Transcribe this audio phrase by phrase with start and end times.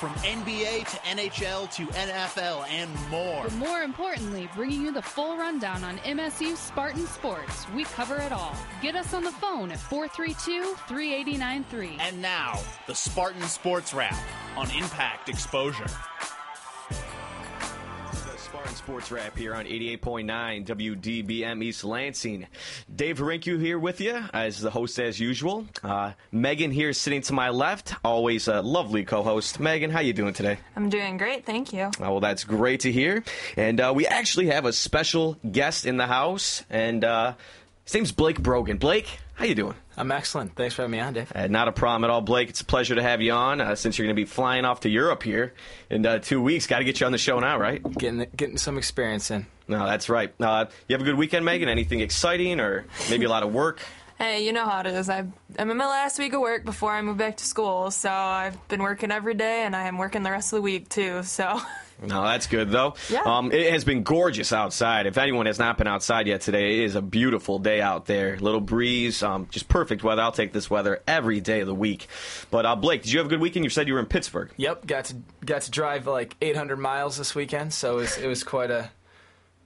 [0.00, 3.42] from NBA to NHL to NFL and more.
[3.44, 7.66] But more importantly, bringing you the full rundown on MSU Spartan Sports.
[7.74, 8.56] We cover it all.
[8.80, 11.98] Get us on the phone at 432 3893.
[12.00, 14.16] And now, the Spartan Sports Wrap
[14.56, 15.84] on Impact Exposure.
[18.76, 22.46] Sports Wrap here on 88.9 WDBM East Lansing.
[22.94, 25.66] Dave Harinkyu here with you as the host as usual.
[25.82, 29.60] Uh, Megan here sitting to my left, always a lovely co-host.
[29.60, 30.58] Megan, how you doing today?
[30.76, 31.90] I'm doing great, thank you.
[32.00, 33.24] Oh, well, that's great to hear.
[33.56, 37.34] And uh, we actually have a special guest in the house, and uh,
[37.84, 38.78] his name's Blake Brogan.
[38.78, 39.74] Blake, how you doing?
[39.96, 40.54] I'm excellent.
[40.54, 41.32] Thanks for having me on, Dave.
[41.34, 42.50] Uh, not a problem at all, Blake.
[42.50, 43.62] It's a pleasure to have you on.
[43.62, 45.54] Uh, since you're going to be flying off to Europe here
[45.88, 47.82] in uh, two weeks, got to get you on the show now, right?
[47.96, 49.46] Getting getting some experience in.
[49.66, 50.34] No, that's right.
[50.38, 51.70] Uh, you have a good weekend, Megan.
[51.70, 53.80] Anything exciting, or maybe a lot of work?
[54.20, 55.08] Hey, you know how it is.
[55.08, 58.10] I've, I'm in my last week of work before I move back to school, so
[58.10, 61.22] I've been working every day, and I am working the rest of the week too.
[61.22, 61.58] So.
[62.02, 62.94] No, that's good though.
[63.08, 63.22] Yeah.
[63.24, 65.06] Um, it has been gorgeous outside.
[65.06, 68.38] If anyone has not been outside yet today, it is a beautiful day out there.
[68.38, 70.22] Little breeze, um, just perfect weather.
[70.22, 72.08] I'll take this weather every day of the week.
[72.50, 73.64] But uh, Blake, did you have a good weekend?
[73.64, 74.50] You said you were in Pittsburgh.
[74.56, 78.26] Yep, got to got to drive like 800 miles this weekend, so it was, it
[78.26, 78.90] was quite a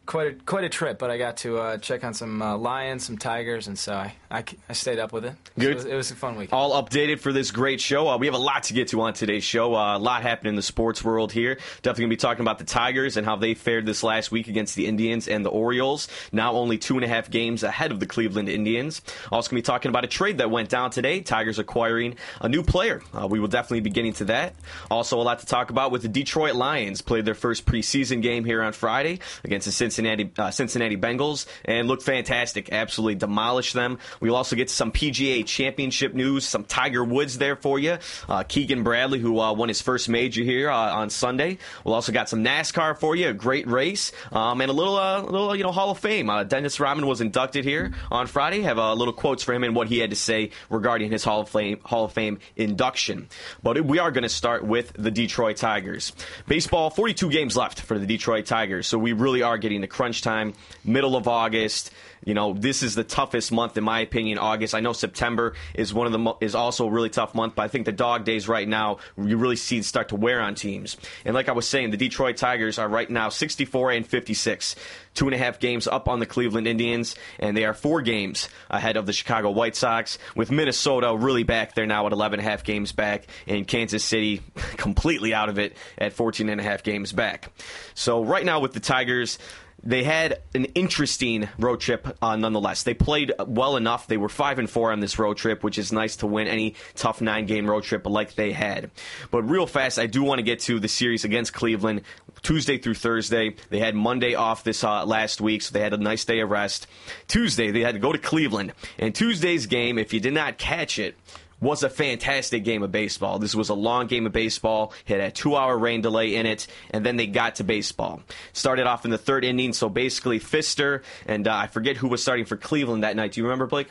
[0.07, 0.99] quite a quite a trip.
[0.99, 4.15] But I got to uh, check on some uh, lions, some tigers, and so I,
[4.31, 5.35] I, I stayed up with it.
[5.59, 6.53] So it, was, it was a fun week.
[6.53, 8.09] All updated for this great show.
[8.09, 9.75] Uh, we have a lot to get to on today's show.
[9.75, 11.57] Uh, a lot happened in the sports world here.
[11.83, 14.49] Definitely going to be talking about the Tigers and how they fared this last week
[14.49, 16.09] against the Indians and the Orioles.
[16.33, 19.01] Now only two and a half games ahead of the Cleveland Indians.
[19.33, 21.21] Also going to be talking about a trade that went down today.
[21.21, 23.03] Tigers acquiring a new player.
[23.13, 24.55] Uh, we will definitely be getting to that.
[24.91, 27.01] Also a lot to talk about with the Detroit Lions.
[27.01, 31.89] Played their first preseason game here on Friday against the Cincinnati uh, Cincinnati Bengals and
[31.89, 32.73] looked fantastic.
[32.73, 33.99] Absolutely demolished them.
[34.21, 37.99] We'll also get some PGA Championship news, some Tiger Woods there for you.
[38.29, 41.59] Uh, Keegan Bradley, who uh, won his first major here uh, on Sunday.
[41.85, 45.23] We'll also got some NASCAR for you, a great race, um, and a little, uh,
[45.23, 46.31] little, you know, Hall of Fame.
[46.31, 48.63] Uh, Dennis Rodman was inducted here on Friday.
[48.63, 51.41] Have uh, little quotes for him and what he had to say regarding his Hall
[51.41, 53.29] of Fame Hall of Fame induction.
[53.63, 56.13] But we are going to start with the Detroit Tigers.
[56.47, 60.55] Baseball, 42 games left for the Detroit Tigers, so we really are getting crunch time,
[60.85, 61.91] middle of August.
[62.25, 64.39] You know, this is the toughest month in my opinion.
[64.39, 64.75] August.
[64.75, 67.63] I know September is one of the mo- is also a really tough month, but
[67.63, 70.55] I think the dog days right now you really see it start to wear on
[70.55, 70.97] teams.
[71.25, 74.75] And like I was saying, the Detroit Tigers are right now 64 and 56,
[75.13, 78.49] two and a half games up on the Cleveland Indians, and they are four games
[78.71, 80.19] ahead of the Chicago White Sox.
[80.35, 84.03] With Minnesota really back there now at 11 and a half games back, and Kansas
[84.03, 84.43] City
[84.77, 87.51] completely out of it at 14 and a half games back.
[87.95, 89.39] So right now with the Tigers
[89.85, 92.83] they had an interesting road trip uh, nonetheless.
[92.83, 94.07] They played well enough.
[94.07, 96.75] They were five and four on this road trip, which is nice to win any
[96.95, 98.91] tough nine game road trip like they had.
[99.31, 102.03] But real fast, I do want to get to the series against Cleveland
[102.43, 103.57] Tuesday through Thursday.
[103.71, 106.51] They had Monday off this uh, last week, so they had a nice day of
[106.51, 106.87] rest.
[107.29, 108.73] Tuesday, they had to go to Cleveland.
[108.99, 111.17] And Tuesday's game, if you did not catch it,
[111.65, 113.39] was a fantastic game of baseball.
[113.39, 114.93] This was a long game of baseball.
[115.07, 118.23] It had a two hour rain delay in it, and then they got to baseball.
[118.53, 122.23] Started off in the third inning, so basically Fister, and uh, I forget who was
[122.23, 123.33] starting for Cleveland that night.
[123.33, 123.89] Do you remember, Blake?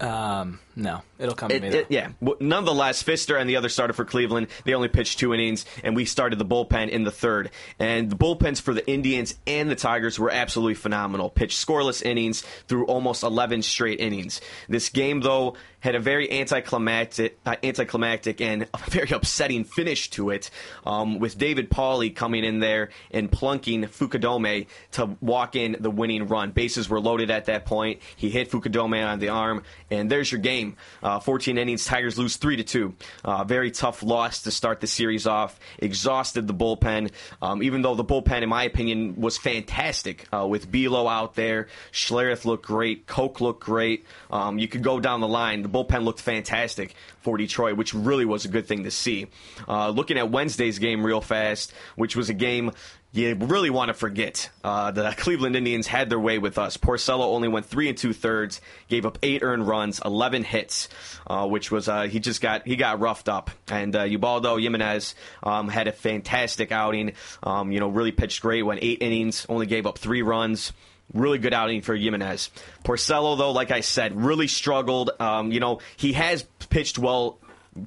[0.00, 1.68] Um, no, it'll come to me.
[1.68, 2.10] It- yeah.
[2.40, 6.04] Nonetheless, Fister and the other starter for Cleveland, they only pitched two innings, and we
[6.04, 7.50] started the bullpen in the third.
[7.80, 11.30] And the bullpens for the Indians and the Tigers were absolutely phenomenal.
[11.30, 14.40] Pitched scoreless innings through almost 11 straight innings.
[14.68, 20.50] This game, though, had a very anticlimactic, uh, anticlimactic and very upsetting finish to it,
[20.86, 26.26] um, with David Pauley coming in there and plunking Fukudome to walk in the winning
[26.28, 26.50] run.
[26.52, 28.00] Bases were loaded at that point.
[28.16, 30.67] He hit Fukudome on the arm, and there's your game.
[31.02, 32.94] Uh, 14 innings, Tigers lose three to two.
[33.24, 35.58] Uh, very tough loss to start the series off.
[35.78, 37.10] Exhausted the bullpen,
[37.42, 41.68] um, even though the bullpen, in my opinion, was fantastic uh, with Belo out there.
[41.92, 43.06] Schlereth looked great.
[43.06, 44.06] Coke looked great.
[44.30, 45.62] Um, you could go down the line.
[45.62, 49.26] The bullpen looked fantastic for Detroit, which really was a good thing to see.
[49.66, 52.72] Uh, looking at Wednesday's game real fast, which was a game
[53.12, 54.50] you really want to forget.
[54.62, 56.76] Uh, the Cleveland Indians had their way with us.
[56.76, 60.88] Porcello only went three and two thirds, gave up eight earned runs, eleven hits,
[61.26, 63.50] uh, which was uh, he just got he got roughed up.
[63.68, 67.12] And uh, Ubaldo Jimenez um, had a fantastic outing.
[67.42, 68.62] Um, you know, really pitched great.
[68.62, 70.72] Went eight innings, only gave up three runs.
[71.14, 72.50] Really good outing for Jimenez.
[72.84, 75.10] Porcello, though, like I said, really struggled.
[75.18, 77.38] Um, you know, he has pitched well,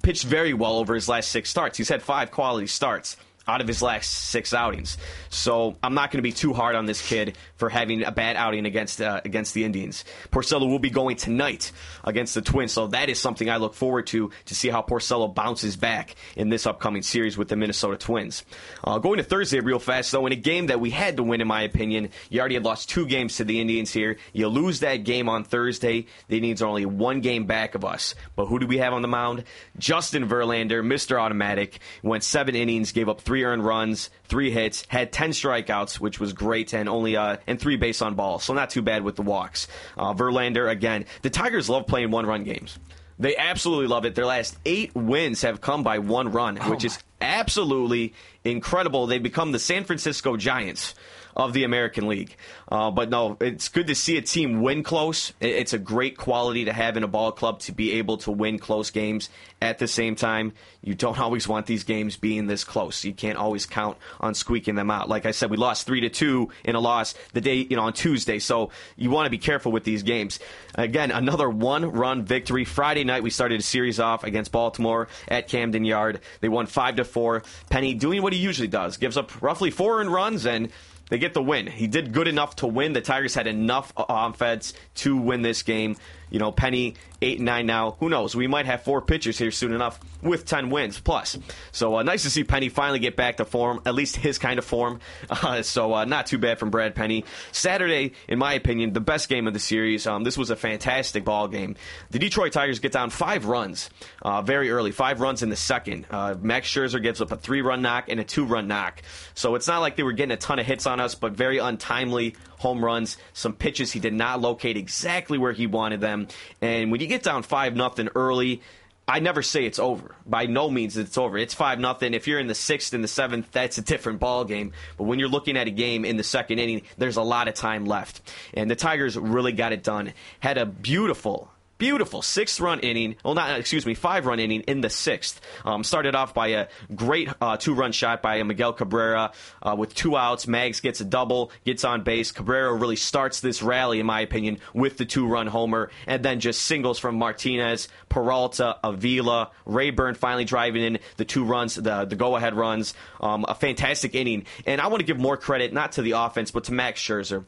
[0.02, 1.78] pitched very well over his last six starts.
[1.78, 3.18] He's had five quality starts.
[3.48, 4.98] Out of his last six outings.
[5.30, 8.36] So I'm not going to be too hard on this kid for having a bad
[8.36, 10.06] outing against uh, against the Indians.
[10.32, 11.72] Porcello will be going tonight
[12.04, 15.34] against the Twins, so that is something I look forward to to see how Porcello
[15.34, 18.46] bounces back in this upcoming series with the Minnesota Twins.
[18.84, 21.42] Uh, going to Thursday real fast though, in a game that we had to win,
[21.42, 24.18] in my opinion, you already had lost two games to the Indians here.
[24.34, 28.16] You lose that game on Thursday, the Indians are only one game back of us.
[28.36, 29.46] But who do we have on the mound?
[29.78, 31.20] Justin Verlander, Mr.
[31.20, 36.19] Automatic, went seven innings, gave up three earned runs, three hits, had ten strikeouts, which
[36.19, 39.16] was great, and only uh, and three base on balls, so not too bad with
[39.16, 39.68] the walks.
[39.98, 41.06] Uh, Verlander again.
[41.22, 42.78] The Tigers love playing one run games.
[43.18, 44.16] They absolutely love it.
[44.16, 48.13] Their last eight wins have come by one run, which is absolutely
[48.44, 49.06] incredible.
[49.06, 50.95] They become the San Francisco Giants
[51.36, 52.36] of the American League.
[52.69, 55.33] Uh, but no, it's good to see a team win close.
[55.39, 58.60] It's a great quality to have in a ball club to be able to win
[58.60, 59.30] close games.
[59.62, 63.04] At the same time, you don't always want these games being this close.
[63.04, 65.10] You can't always count on squeaking them out.
[65.10, 67.84] Like I said, we lost three to two in a loss the day you know
[67.84, 70.39] on Tuesday, so you want to be careful with these games.
[70.75, 73.24] Again, another one-run victory Friday night.
[73.24, 76.22] We started a series off against Baltimore at Camden Yard.
[76.39, 77.44] They won five to four.
[77.69, 80.72] Penny doing what he usually does, gives up roughly four runs and
[81.12, 81.68] they get the win.
[81.68, 82.94] He did good enough to win.
[82.94, 85.98] The Tigers had enough uh, offense to win this game.
[86.31, 87.98] You know, Penny eight and nine now.
[88.00, 88.36] Who knows?
[88.36, 91.38] We might have four pitchers here soon enough with ten wins plus.
[91.72, 94.57] So uh, nice to see Penny finally get back to form, at least his kind
[94.57, 95.00] of form.
[95.42, 97.25] Uh, so uh, not too bad from Brad Penny.
[97.51, 100.06] Saturday, in my opinion, the best game of the series.
[100.06, 101.75] Um, this was a fantastic ball game.
[102.12, 103.89] The Detroit Tigers get down five runs
[104.22, 106.06] uh, very early, five runs in the second.
[106.12, 109.01] Uh, Max Scherzer gives up a three-run knock and a two-run knock.
[109.34, 111.57] So it's not like they were getting a ton of hits on us, but very
[111.57, 116.28] untimely home runs, some pitches he did not locate exactly where he wanted them.
[116.62, 118.62] And when you get down 5 nothing early,
[119.08, 120.16] I never say it's over.
[120.25, 121.38] By no means it's over.
[121.38, 122.13] It's five nothing.
[122.13, 124.72] If you're in the sixth and the seventh, that's a different ball game.
[124.98, 127.56] But when you're looking at a game in the second inning, there's a lot of
[127.56, 128.22] time left,
[128.54, 130.13] and the Tigers really got it done.
[130.40, 131.50] Had a beautiful
[131.81, 133.16] beautiful sixth run inning.
[133.25, 135.42] Well, not excuse me, five run inning in the sixth.
[135.66, 139.31] Um, started off by a great uh, two run shot by Miguel Cabrera
[139.63, 140.45] uh, with two outs.
[140.45, 142.31] Mags gets a double, gets on base.
[142.31, 146.39] Cabrera really starts this rally, in my opinion, with the two run homer, and then
[146.39, 152.16] just singles from Martinez, Peralta, Avila, Raburn finally driving in the two runs, the the
[152.16, 152.94] go ahead runs.
[153.19, 156.51] Um, a fantastic inning, and I want to give more credit not to the offense
[156.51, 157.44] but to Max Scherzer,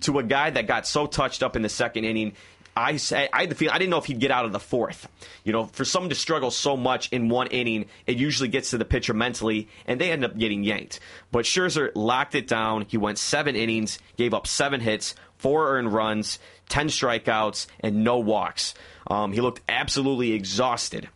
[0.00, 2.34] to a guy that got so touched up in the second inning
[2.80, 5.06] I say I had the I didn't know if he'd get out of the fourth.
[5.44, 8.78] You know, for someone to struggle so much in one inning, it usually gets to
[8.78, 10.98] the pitcher mentally, and they end up getting yanked.
[11.30, 12.86] But Scherzer locked it down.
[12.88, 16.38] He went seven innings, gave up seven hits, four earned runs,
[16.70, 18.74] ten strikeouts, and no walks.
[19.06, 21.08] Um, he looked absolutely exhausted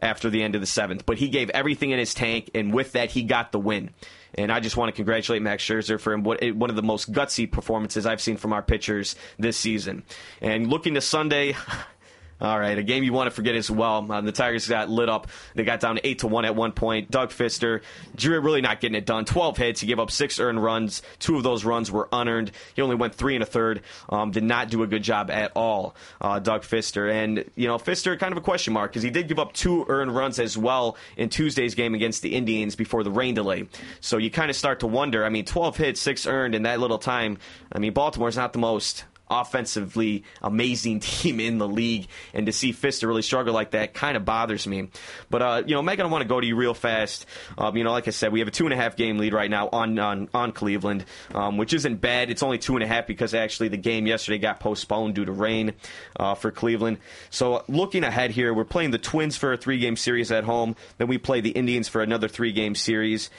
[0.00, 2.92] after the end of the seventh, but he gave everything in his tank, and with
[2.92, 3.90] that, he got the win.
[4.34, 8.06] And I just want to congratulate Max Scherzer for one of the most gutsy performances
[8.06, 10.04] I've seen from our pitchers this season.
[10.40, 11.56] And looking to Sunday,
[12.40, 14.10] All right, a game you want to forget as well.
[14.10, 15.28] Um, the Tigers got lit up.
[15.54, 17.10] They got down eight to one at one point.
[17.10, 17.82] Doug Fister,
[18.16, 19.24] Drew really not getting it done.
[19.24, 19.80] Twelve hits.
[19.80, 21.02] He gave up six earned runs.
[21.18, 22.52] Two of those runs were unearned.
[22.74, 23.82] He only went three and a third.
[24.08, 25.94] Um, did not do a good job at all.
[26.20, 29.28] Uh, Doug Fister, and you know Fister kind of a question mark because he did
[29.28, 33.10] give up two earned runs as well in Tuesday's game against the Indians before the
[33.10, 33.68] rain delay.
[34.00, 35.24] So you kind of start to wonder.
[35.24, 37.38] I mean, twelve hits, six earned in that little time.
[37.70, 42.72] I mean, Baltimore's not the most offensively amazing team in the league, and to see
[42.72, 44.88] Fister really struggle like that kind of bothers me.
[45.30, 47.26] But uh, you know, Megan, I want to go to you real fast.
[47.56, 49.32] Um, you know, like I said, we have a two and a half game lead
[49.32, 51.04] right now on on, on Cleveland,
[51.34, 52.30] um, which isn't bad.
[52.30, 55.32] It's only two and a half because actually the game yesterday got postponed due to
[55.32, 55.74] rain
[56.18, 56.98] uh, for Cleveland.
[57.30, 60.76] So looking ahead here, we're playing the Twins for a three game series at home.
[60.98, 63.30] Then we play the Indians for another three game series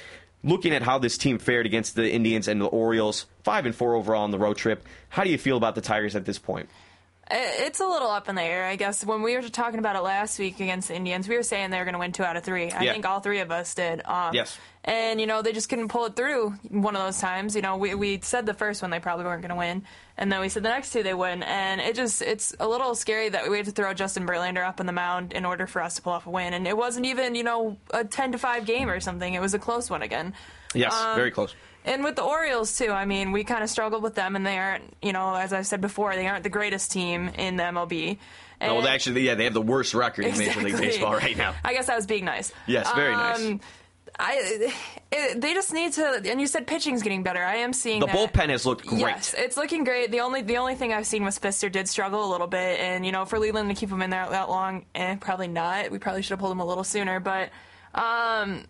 [0.43, 3.95] looking at how this team fared against the Indians and the Orioles, five and four
[3.95, 4.85] overall on the road trip.
[5.09, 6.69] How do you feel about the Tigers at this point?
[7.33, 9.05] It's a little up in the air, I guess.
[9.05, 11.77] When we were talking about it last week against the Indians, we were saying they
[11.77, 12.71] were going to win two out of three.
[12.71, 12.93] I Yeah.
[12.93, 14.01] think all three of us did.
[14.05, 14.57] Um, Yes.
[14.83, 17.55] And, you know, they just couldn't pull it through one of those times.
[17.55, 19.83] You know, we, we said the first one they probably weren't going to win,
[20.17, 21.43] and then we said the next two they would.
[21.43, 24.79] And it just, it's a little scary that we had to throw Justin Verlander up
[24.79, 26.55] on the mound in order for us to pull off a win.
[26.55, 29.33] And it wasn't even, you know, a 10 to 5 game or something.
[29.33, 30.33] It was a close one again.
[30.73, 31.53] Yes, Um, very close.
[31.85, 34.57] And with the Orioles too, I mean, we kind of struggled with them, and they
[34.57, 38.17] aren't, you know, as I said before, they aren't the greatest team in the MLB.
[38.59, 41.55] And well, actually, yeah, they have the worst record in Major League Baseball right now.
[41.65, 42.53] I guess I was being nice.
[42.67, 43.43] Yes, very nice.
[43.43, 43.59] Um,
[44.19, 44.71] I,
[45.11, 46.21] it, they just need to.
[46.25, 47.41] And you said pitching's getting better.
[47.43, 48.15] I am seeing The that.
[48.15, 48.99] bullpen has looked great.
[48.99, 50.11] Yes, it's looking great.
[50.11, 53.03] The only the only thing I've seen was Fister did struggle a little bit, and
[53.05, 55.89] you know for Leyland to keep him in there that long, eh, probably not.
[55.89, 57.49] We probably should have pulled him a little sooner, but
[57.95, 58.65] um,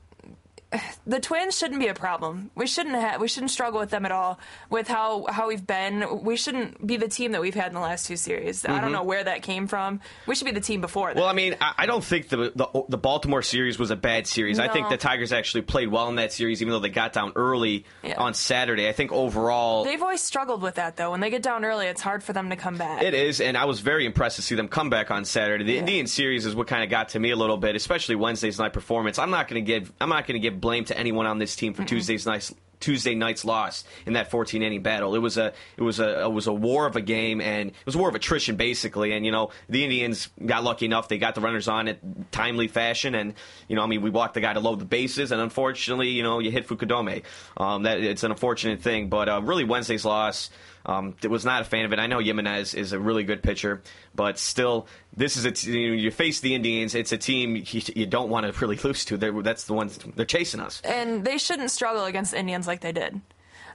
[1.06, 2.52] the Twins shouldn't be a problem.
[2.56, 3.20] We shouldn't have.
[3.20, 4.40] We shouldn't struggle with them at all.
[4.70, 7.80] With how how we've been, we shouldn't be the team that we've had in the
[7.82, 8.66] last two series.
[8.66, 10.00] I don't know where that came from.
[10.28, 11.08] We should be the team before.
[11.10, 11.12] That.
[11.16, 11.20] Mm-hmm.
[11.20, 14.28] Well, I mean, I I don't think the, the the Baltimore series was a bad
[14.28, 14.60] series.
[14.60, 17.34] I think the Tigers actually played well in that series, even though they got down
[17.36, 18.16] early Yeah.
[18.18, 18.88] on Saturday.
[18.88, 21.12] I think overall They've always struggled with that, though.
[21.12, 23.02] When they get down early, it's hard for them to come back.
[23.04, 25.64] It is, and I was very impressed to see them come back on Saturday.
[25.66, 28.58] The Indian series is what kind of got to me a little bit, especially Wednesday's
[28.60, 29.20] night performance.
[29.20, 31.56] I'm not going to give I'm not going to give blame to anyone on this
[31.56, 35.16] team for Tuesday's night's Tuesday night's loss in that 14 inning battle.
[35.16, 37.86] It was a it was a it was a war of a game, and it
[37.86, 39.14] was a war of attrition basically.
[39.14, 42.68] And you know the Indians got lucky enough; they got the runners on in timely
[42.68, 43.36] fashion, and
[43.70, 46.24] you know I mean we walked the guy to load the bases, and unfortunately you
[46.24, 47.24] know you hit Fukudome.
[47.56, 50.50] Um, that it's an unfortunate thing, but uh, really Wednesday's loss.
[50.86, 52.00] Um, was not a fan of it.
[52.00, 53.82] I know Jimenez is a really good pitcher,
[54.16, 56.96] but still, this is a t- you, face the Indians.
[56.96, 59.18] It's a team you, you don't want to really lose to.
[59.18, 60.82] They're, that's the ones they're chasing us.
[60.82, 63.22] and they shouldn't struggle against Indians like they did.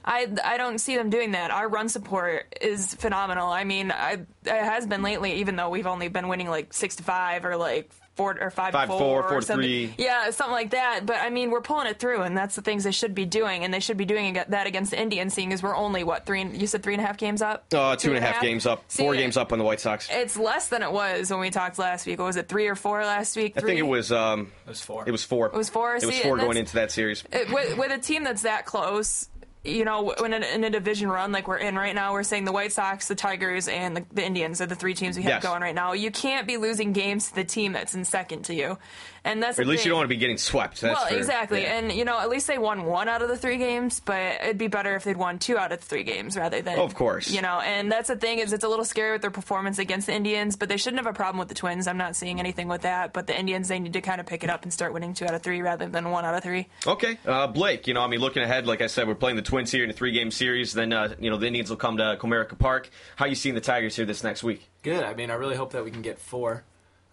[0.03, 1.51] I, I don't see them doing that.
[1.51, 3.49] Our run support is phenomenal.
[3.49, 6.95] I mean, I, it has been lately, even though we've only been winning like six
[6.97, 9.63] to five or like four or five, Five to to four, four, or something.
[9.63, 9.93] three.
[9.97, 11.05] Yeah, something like that.
[11.05, 13.63] But I mean, we're pulling it through, and that's the things they should be doing,
[13.63, 16.43] and they should be doing that against the Indians, seeing as we're only what three?
[16.45, 17.65] You said three and a half games up.
[17.73, 20.09] Uh, two and a half games up, four games up on the White Sox.
[20.11, 22.19] It's less than it was when we talked last week.
[22.19, 23.53] What was it, three or four last week?
[23.55, 23.77] I think Three?
[23.79, 25.03] it was um, It was four.
[25.07, 25.45] it was four.
[25.47, 25.95] It was four?
[25.95, 27.23] It was See, four going into that series.
[27.31, 29.29] it, with, with a team that's that close,
[29.67, 32.45] you know, when in, in a division run like we're in right now, we're saying
[32.45, 35.27] the White Sox, the Tigers, and the, the Indians are the three teams we have
[35.33, 35.43] Yes.
[35.43, 35.93] going right now.
[35.93, 38.77] You can't be losing games to the team that's in second to you,
[39.23, 40.81] and that's Or at least you don't want to be getting swept.
[40.81, 41.77] That's well, for- exactly, yeah.
[41.79, 44.57] and you know, at least they won one out of the three games, but it'd
[44.57, 47.29] be better if they'd won two out of the three games rather than, Of course.
[47.29, 47.59] you know.
[47.59, 50.55] And that's the thing is, it's a little scary with their performance against the Indians,
[50.55, 51.87] but they shouldn't have a problem with the Twins.
[51.87, 54.43] I'm not seeing anything with that, but the Indians they need to kind of pick
[54.43, 56.67] it up and start winning two out of three rather than one out of three.
[56.85, 57.87] Okay, uh, Blake.
[57.87, 59.89] You know, I mean, looking ahead, like I said, we're playing the Twins here in
[59.89, 60.73] a three-game series.
[60.73, 62.89] Then, uh, you know, the Indians will come to Comerica Park.
[63.15, 64.69] How you seeing the Tigers here this next week?
[64.83, 65.03] Good.
[65.03, 66.63] I mean, I really hope that we can get four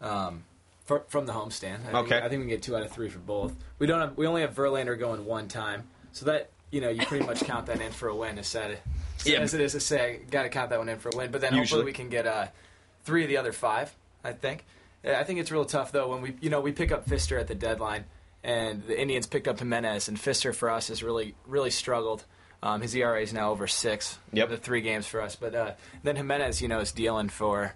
[0.01, 0.45] um,
[0.85, 1.79] fr- from the homestand.
[1.93, 2.11] I Okay.
[2.11, 3.55] Think, I think we can get two out of three for both.
[3.79, 4.17] We don't have.
[4.17, 7.67] We only have Verlander going one time, so that you know you pretty much count
[7.67, 8.39] that in for a win.
[8.39, 8.79] As sad
[9.25, 9.39] Yeah.
[9.41, 11.31] as it is to say, got to count that one in for a win.
[11.31, 11.81] But then Usually.
[11.81, 12.47] hopefully we can get uh,
[13.05, 13.95] three of the other five.
[14.23, 14.65] I think.
[15.07, 17.47] I think it's real tough though when we you know we pick up Fister at
[17.47, 18.05] the deadline,
[18.43, 22.25] and the Indians picked up Jimenez, and Fister for us has really really struggled.
[22.65, 24.19] Um, his ERA is now over six.
[24.33, 24.49] Yep.
[24.49, 27.75] The three games for us, but uh, then Jimenez, you know, is dealing for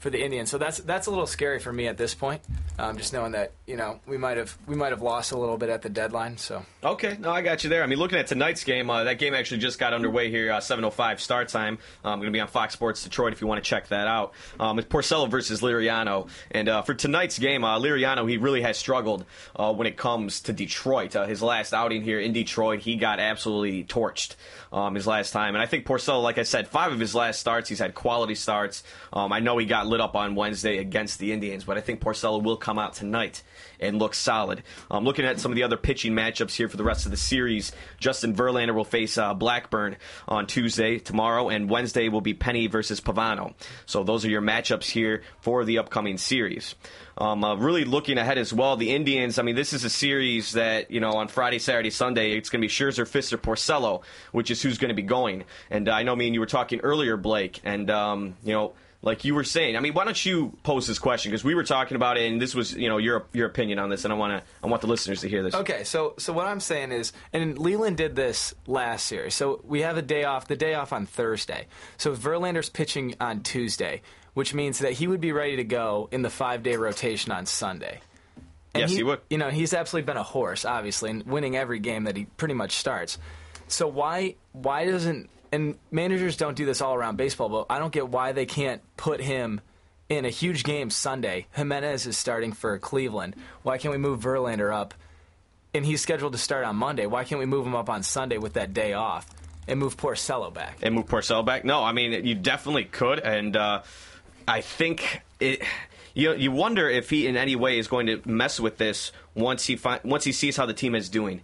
[0.00, 0.50] for the Indians.
[0.50, 2.42] So that's that's a little scary for me at this point.
[2.78, 5.56] Um, just knowing that you know we might have we might have lost a little
[5.56, 6.36] bit at the deadline.
[6.38, 7.82] So Okay, no, I got you there.
[7.82, 10.60] I mean, looking at tonight's game, uh, that game actually just got underway here, uh,
[10.60, 11.78] 7.05 start time.
[12.02, 14.32] I'm going to be on Fox Sports Detroit if you want to check that out.
[14.58, 16.30] Um, it's Porcello versus Liriano.
[16.50, 20.40] And uh, for tonight's game, uh, Liriano, he really has struggled uh, when it comes
[20.42, 21.14] to Detroit.
[21.14, 24.36] Uh, his last outing here in Detroit, he got absolutely torched
[24.72, 25.54] um, his last time.
[25.54, 28.34] And I think Porcello, like I said, five of his last starts, he's had quality
[28.34, 28.82] starts.
[29.12, 32.00] Um, I know he got lit up on Wednesday against the Indians, but I think
[32.00, 33.42] Porcello will come out tonight
[33.78, 34.62] and look solid.
[34.90, 37.16] Um, looking at some of the other pitching matchups here for the rest of the
[37.16, 39.96] series, Justin Verlander will face uh, Blackburn
[40.28, 43.54] on Tuesday, tomorrow, and Wednesday will be Penny versus Pavano.
[43.86, 46.74] So those are your matchups here for the upcoming series.
[47.18, 49.38] Um, uh, really looking ahead as well, the Indians.
[49.38, 52.32] I mean, this is a series that you know on Friday, Saturday, Sunday.
[52.32, 55.44] It's going to be Scherzer, Fister, Porcello, which is who's going to be going.
[55.70, 58.72] And uh, I know me and you were talking earlier, Blake, and um, you know
[59.02, 59.76] like you were saying.
[59.76, 62.40] I mean, why don't you pose this question because we were talking about it, and
[62.40, 64.82] this was you know your your opinion on this, and I want to I want
[64.82, 65.54] the listeners to hear this.
[65.54, 69.34] Okay, so so what I'm saying is, and Leyland did this last series.
[69.34, 71.66] So we have a day off, the day off on Thursday.
[71.96, 74.02] So Verlander's pitching on Tuesday,
[74.34, 77.46] which means that he would be ready to go in the five day rotation on
[77.46, 78.00] Sunday.
[78.74, 79.20] And Yes, he would.
[79.30, 82.54] You know, he's absolutely been a horse, obviously, and winning every game that he pretty
[82.54, 83.18] much starts.
[83.66, 87.92] So why why doesn't and managers don't do this all around baseball, but I don't
[87.92, 89.60] get why they can't put him
[90.08, 91.46] in a huge game Sunday.
[91.54, 93.36] Jimenez is starting for Cleveland.
[93.62, 94.94] Why can't we move Verlander up?
[95.72, 97.06] And he's scheduled to start on Monday.
[97.06, 99.26] Why can't we move him up on Sunday with that day off
[99.68, 100.78] and move Porcello back?
[100.82, 101.64] and move Porcello back?
[101.64, 103.82] No, I mean you definitely could, and uh,
[104.48, 105.62] I think it.
[106.12, 109.66] You you wonder if he in any way is going to mess with this once
[109.66, 111.40] he fi- once he sees how the team is doing,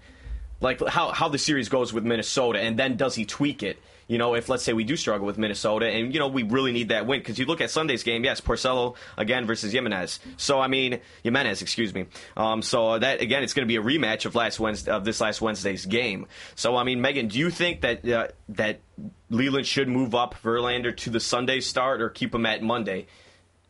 [0.61, 3.79] like how how the series goes with Minnesota, and then does he tweak it?
[4.09, 6.71] You know, if let's say we do struggle with Minnesota, and you know we really
[6.73, 10.21] need that win because you look at Sunday's game, yes, Porcello again versus Jimenez.
[10.37, 12.07] So I mean Jimenez, excuse me.
[12.37, 15.21] Um, so that again, it's going to be a rematch of last Wednesday of this
[15.21, 16.27] last Wednesday's game.
[16.55, 18.81] So I mean, Megan, do you think that uh, that
[19.29, 23.07] Leyland should move up Verlander to the Sunday start or keep him at Monday?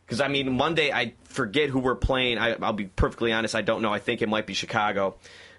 [0.05, 2.37] Because I mean, Monday I forget who we're playing.
[2.37, 3.91] I, I'll be perfectly honest, I don't know.
[3.91, 5.15] I think it might be Chicago.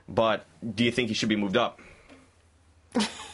[0.08, 1.80] but do you think he should be moved up?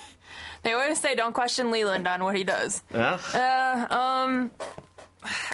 [0.65, 2.83] They always say don't question Leyland on what he does.
[2.93, 3.19] Yeah.
[3.33, 4.51] Uh, um,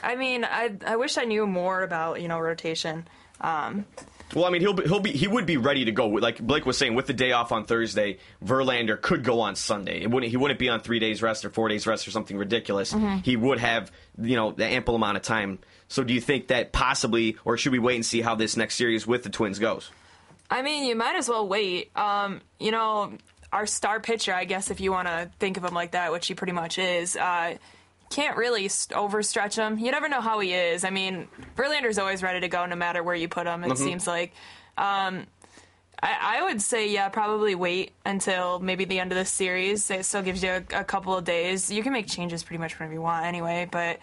[0.03, 3.07] I mean, I I wish I knew more about you know rotation.
[3.41, 3.85] Um,
[4.35, 6.07] Well, I mean, he'll be, he'll be he would be ready to go.
[6.09, 10.03] Like Blake was saying, with the day off on Thursday, Verlander could go on Sunday.
[10.03, 12.37] It wouldn't he wouldn't be on three days rest or four days rest or something
[12.37, 12.95] ridiculous.
[13.25, 13.91] He would have
[14.21, 15.59] you know the ample amount of time.
[15.89, 18.77] So, do you think that possibly, or should we wait and see how this next
[18.77, 19.91] series with the Twins goes?
[20.49, 21.91] I mean, you might as well wait.
[21.97, 23.13] Um, you know,
[23.53, 26.27] our star pitcher, I guess, if you want to think of him like that, which
[26.27, 27.17] he pretty much is.
[27.17, 27.57] Uh,
[28.11, 29.79] can't really st- overstretch him.
[29.79, 30.85] You never know how he is.
[30.85, 33.63] I mean, Verlander's always ready to go no matter where you put him.
[33.65, 34.33] It seems like.
[34.77, 35.27] Um,
[36.03, 39.91] I, I would say, yeah, probably wait until maybe the end of the series.
[39.91, 41.71] It still gives you a, a couple of days.
[41.71, 43.69] You can make changes pretty much whenever you want, anyway.
[43.71, 44.01] But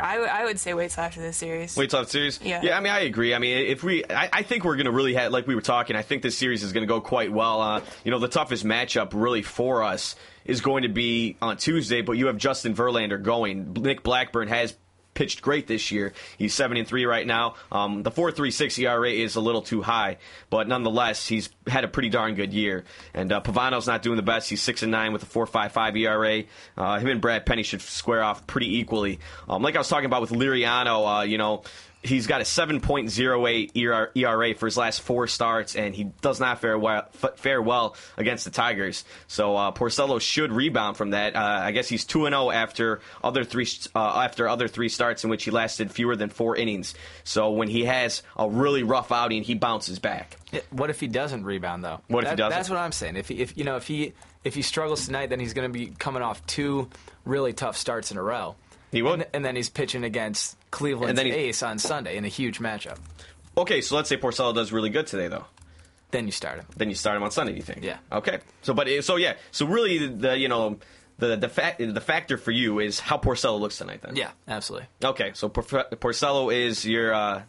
[0.00, 1.76] I, w- I would say wait till after this series.
[1.76, 2.40] Wait till the series.
[2.42, 2.60] Yeah.
[2.62, 2.76] Yeah.
[2.76, 3.34] I mean, I agree.
[3.34, 5.60] I mean, if we, I, I think we're going to really have, like we were
[5.60, 5.96] talking.
[5.96, 7.60] I think this series is going to go quite well.
[7.60, 10.14] Uh, you know, the toughest matchup really for us
[10.44, 12.02] is going to be on Tuesday.
[12.02, 13.72] But you have Justin Verlander going.
[13.74, 14.74] Nick Blackburn has
[15.18, 16.12] pitched great this year.
[16.38, 17.56] He's seven and three right now.
[17.72, 21.82] Um, the four three six ERA is a little too high, but nonetheless, he's had
[21.82, 22.84] a pretty darn good year.
[23.14, 24.48] And uh, Pavano's not doing the best.
[24.48, 26.44] He's six and nine with a four five five ERA.
[26.76, 29.18] Uh, him and Brad Penny should square off pretty equally.
[29.48, 31.64] Um, like I was talking about with Liriano, uh, you know.
[32.02, 36.78] He's got a 7.08 ERA for his last four starts, and he does not fare
[36.78, 39.04] well, fare well against the Tigers.
[39.26, 41.34] So uh, Porcello should rebound from that.
[41.34, 45.24] Uh, I guess he's two and zero after other three uh, after other three starts
[45.24, 46.94] in which he lasted fewer than four innings.
[47.24, 50.36] So when he has a really rough outing, he bounces back.
[50.70, 52.00] What if he doesn't rebound though?
[52.06, 52.56] What if he doesn't?
[52.56, 53.16] That's what I'm saying.
[53.16, 54.12] If he, if you know if he
[54.44, 56.88] if he struggles tonight, then he's going to be coming off two
[57.24, 58.54] really tough starts in a row.
[58.92, 59.14] He would.
[59.20, 62.28] and, and then he's pitching against Cleveland's And then he- ace on Sunday in a
[62.28, 62.98] huge matchup.
[63.56, 65.44] Okay, so let's say Porcello does really good today, though.
[66.10, 66.66] Then you start him.
[66.76, 67.54] Then you start him on Sunday.
[67.54, 67.84] You think?
[67.84, 67.98] Yeah.
[68.10, 68.38] Okay.
[68.62, 69.34] So, but so yeah.
[69.50, 70.78] So really, the you know
[71.18, 74.00] the the fact the factor for you is how Porcello looks tonight.
[74.00, 74.16] Then.
[74.16, 74.88] Yeah, absolutely.
[75.04, 75.64] Okay, so Por-
[75.96, 77.42] Porcello is your uh,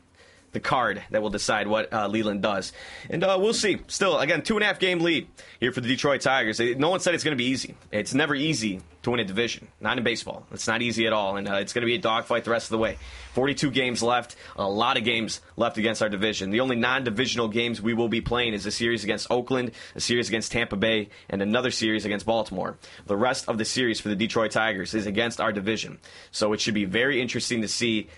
[0.52, 2.74] the card that will decide what uh, Leyland does,
[3.10, 3.78] and uh, we'll see.
[3.88, 5.28] Still, again, two and a half game lead
[5.60, 6.60] here for the Detroit Tigers.
[6.60, 7.76] No one said it's going to be easy.
[7.92, 10.46] It's never easy to win a division, not in baseball.
[10.52, 12.66] It's not easy at all, and uh, it's going to be a dogfight the rest
[12.66, 12.98] of the way.
[13.34, 16.50] Forty-two games left, a lot of games left against our division.
[16.50, 20.28] The only non-divisional games we will be playing is a series against Oakland, a series
[20.28, 22.78] against Tampa Bay, and another series against Baltimore.
[23.06, 26.00] The rest of the series for the Detroit Tigers is against our division,
[26.32, 28.10] so it should be very interesting to see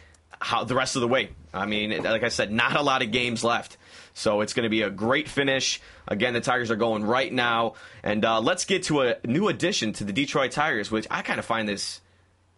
[0.42, 1.30] how the rest of the way.
[1.54, 3.78] I mean, like I said, not a lot of games left.
[4.14, 5.82] So it's going to be a great finish.
[6.08, 7.76] Again, the Tigers are going right now.
[8.04, 11.40] And uh, let's get to a new addition to the Detroit Tigers, which I kind
[11.40, 12.02] of find this.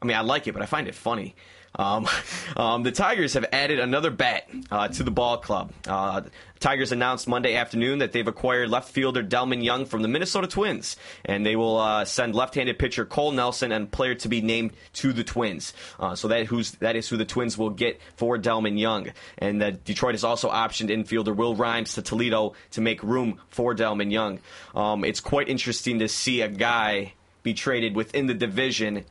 [0.01, 1.35] I mean, I like it, but I find it funny.
[1.75, 2.07] Um,
[2.57, 5.71] um, the Tigers have added another bat uh, to the ball club.
[5.87, 6.21] Uh,
[6.59, 10.95] Tigers announced Monday afternoon that they've acquired left fielder Delmon Young from the Minnesota Twins,
[11.25, 15.11] and they will uh, send left-handed pitcher Cole Nelson and player to be named to
[15.11, 15.73] the Twins.
[15.99, 19.07] Uh, so that who's that is who the Twins will get for Delmon Young,
[19.37, 23.75] and that Detroit has also optioned infielder Will Rhymes to Toledo to make room for
[23.75, 24.39] Delmon Young.
[24.73, 29.03] Um, it's quite interesting to see a guy be traded within the division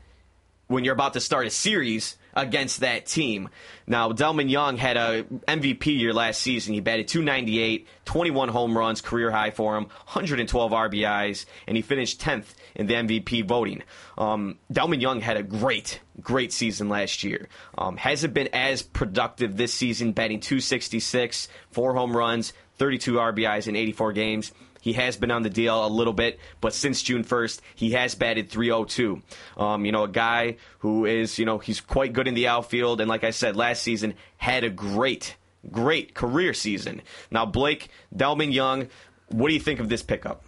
[0.69, 3.49] when you're about to start a series against that team.
[3.87, 6.75] Now, Delmon Young had a MVP year last season.
[6.75, 12.21] He batted 298, 21 home runs, career high for him, 112 RBIs, and he finished
[12.21, 13.83] 10th in the MVP voting.
[14.17, 17.49] Um, Delmon Young had a great, great season last year.
[17.77, 23.77] Um, hasn't been as productive this season, batting 266, four home runs, 32 RBIs in
[23.77, 24.53] 84 games.
[24.83, 28.17] He has been on the DL a little bit, but since June 1st, he has
[28.17, 29.23] batted 302.
[29.57, 33.01] Um, you know, a guy who is, you know, he's quite good in the outfield,
[33.01, 35.37] and like I said, last season had a great,
[35.71, 37.01] great career season.
[37.31, 38.89] Now, Blake, Delmon Young,
[39.29, 40.45] what do you think of this pickup?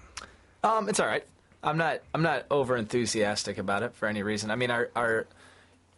[0.64, 1.24] Um, it's all right.
[1.62, 2.00] I'm not.
[2.12, 4.50] I'm not over enthusiastic about it for any reason.
[4.50, 5.26] I mean, our, our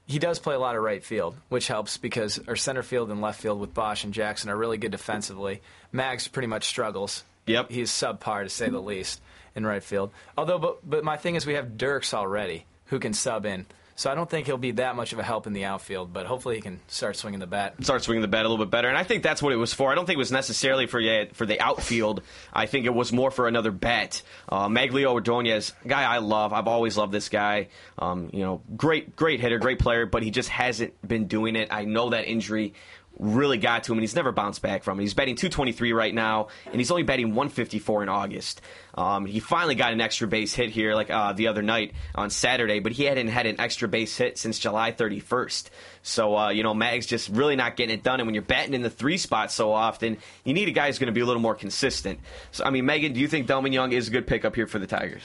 [0.06, 3.20] he does play a lot of right field, which helps because our center field and
[3.20, 5.62] left field with Boesch and Jackson are really good defensively.
[5.90, 7.24] Mags pretty much struggles.
[7.46, 7.70] Yep.
[7.70, 9.20] he's subpar to say the least
[9.54, 10.10] in right field.
[10.36, 13.66] Although, but but my thing is we have Dirks already who can sub in,
[13.98, 16.12] so I don't think he'll be that much of a help in the outfield.
[16.12, 17.74] But hopefully he can start swinging the bat.
[17.82, 18.88] start swinging the bat a little bit better.
[18.88, 19.90] And I think that's what it was for.
[19.90, 21.00] I don't think it was necessarily for
[21.32, 22.22] for the outfield.
[22.52, 24.22] I think it was more for another bat.
[24.48, 26.52] Uh, Magglio Ordonez, guy I love.
[26.52, 27.68] I've always loved this guy.
[27.98, 31.68] Um, you know, great, great hitter, great player, but he just hasn't been doing it.
[31.70, 32.74] I know that injury
[33.18, 35.02] really got to him, and he's never bounced back from it.
[35.02, 38.60] He's batting 223 right now, and he's only batting 154 in August.
[38.94, 42.30] Um, he finally got an extra base hit here, like uh, the other night on
[42.30, 45.68] Saturday, but he hadn't had an extra base hit since July 31st.
[46.02, 48.20] So uh, you know, Mag's just really not getting it done.
[48.20, 50.98] And when you're batting in the three spot so often, you need a guy who's
[50.98, 52.20] going to be a little more consistent.
[52.52, 54.78] So I mean, Megan, do you think Delmon Young is a good pickup here for
[54.78, 55.22] the Tigers?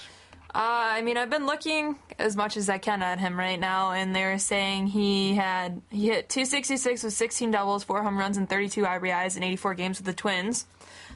[0.54, 3.92] Uh, I mean, I've been looking as much as I can at him right now,
[3.92, 8.50] and they're saying he had he hit 266 with 16 doubles, four home runs, and
[8.50, 10.66] 32 RBIs in 84 games with the Twins.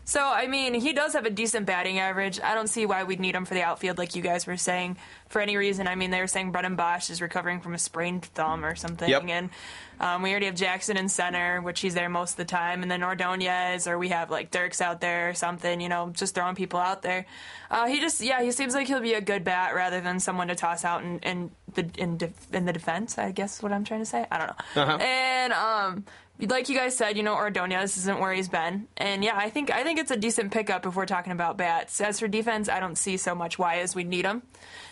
[0.05, 2.39] So, I mean, he does have a decent batting average.
[2.39, 4.97] I don't see why we'd need him for the outfield, like you guys were saying,
[5.27, 5.87] for any reason.
[5.87, 9.09] I mean, they were saying Brennan Boesch is recovering from a sprained thumb or something,
[9.09, 9.23] Yep.
[9.27, 9.49] and
[9.99, 12.91] um, we already have Jackson in center, which he's there most of the time, and
[12.91, 16.55] then Ordonez, or we have like Dirks out there or something, you know, just throwing
[16.55, 17.25] people out there.
[17.71, 20.47] Uh, he just, yeah, he seems like he'll be a good bat rather than someone
[20.47, 23.17] to toss out in, in the in, def- in the defense.
[23.17, 24.25] I guess is what I'm trying to say.
[24.31, 24.81] I don't know.
[24.81, 24.97] Uh-huh.
[24.97, 26.05] And um,
[26.39, 29.71] like you guys said, you know, Ordonez isn't where he's been, and yeah, I think
[29.71, 32.01] I think it's a decent pickup if we're talking about bats.
[32.01, 34.43] As for defense, I don't see so much why as we need them,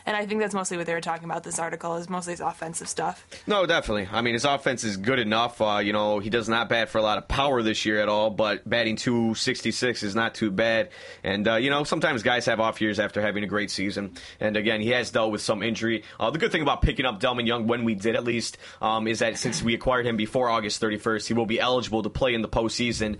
[0.06, 1.44] and I think that's mostly what they were talking about.
[1.44, 3.26] This article is mostly his offensive stuff.
[3.48, 4.08] No, definitely.
[4.12, 5.62] I mean, his offense is good enough.
[5.62, 8.10] Uh, you know, he does not bat for a lot of power this year at
[8.10, 10.90] all, but batting 266 is not too bad.
[11.24, 14.16] And, uh, you know, sometimes guys have off years after having a great season.
[14.40, 16.04] And again, he has dealt with some injury.
[16.20, 19.08] Uh, the good thing about picking up Delmon Young, when we did at least, um,
[19.08, 22.34] is that since we acquired him before August 31st, he will be eligible to play
[22.34, 23.18] in the postseason.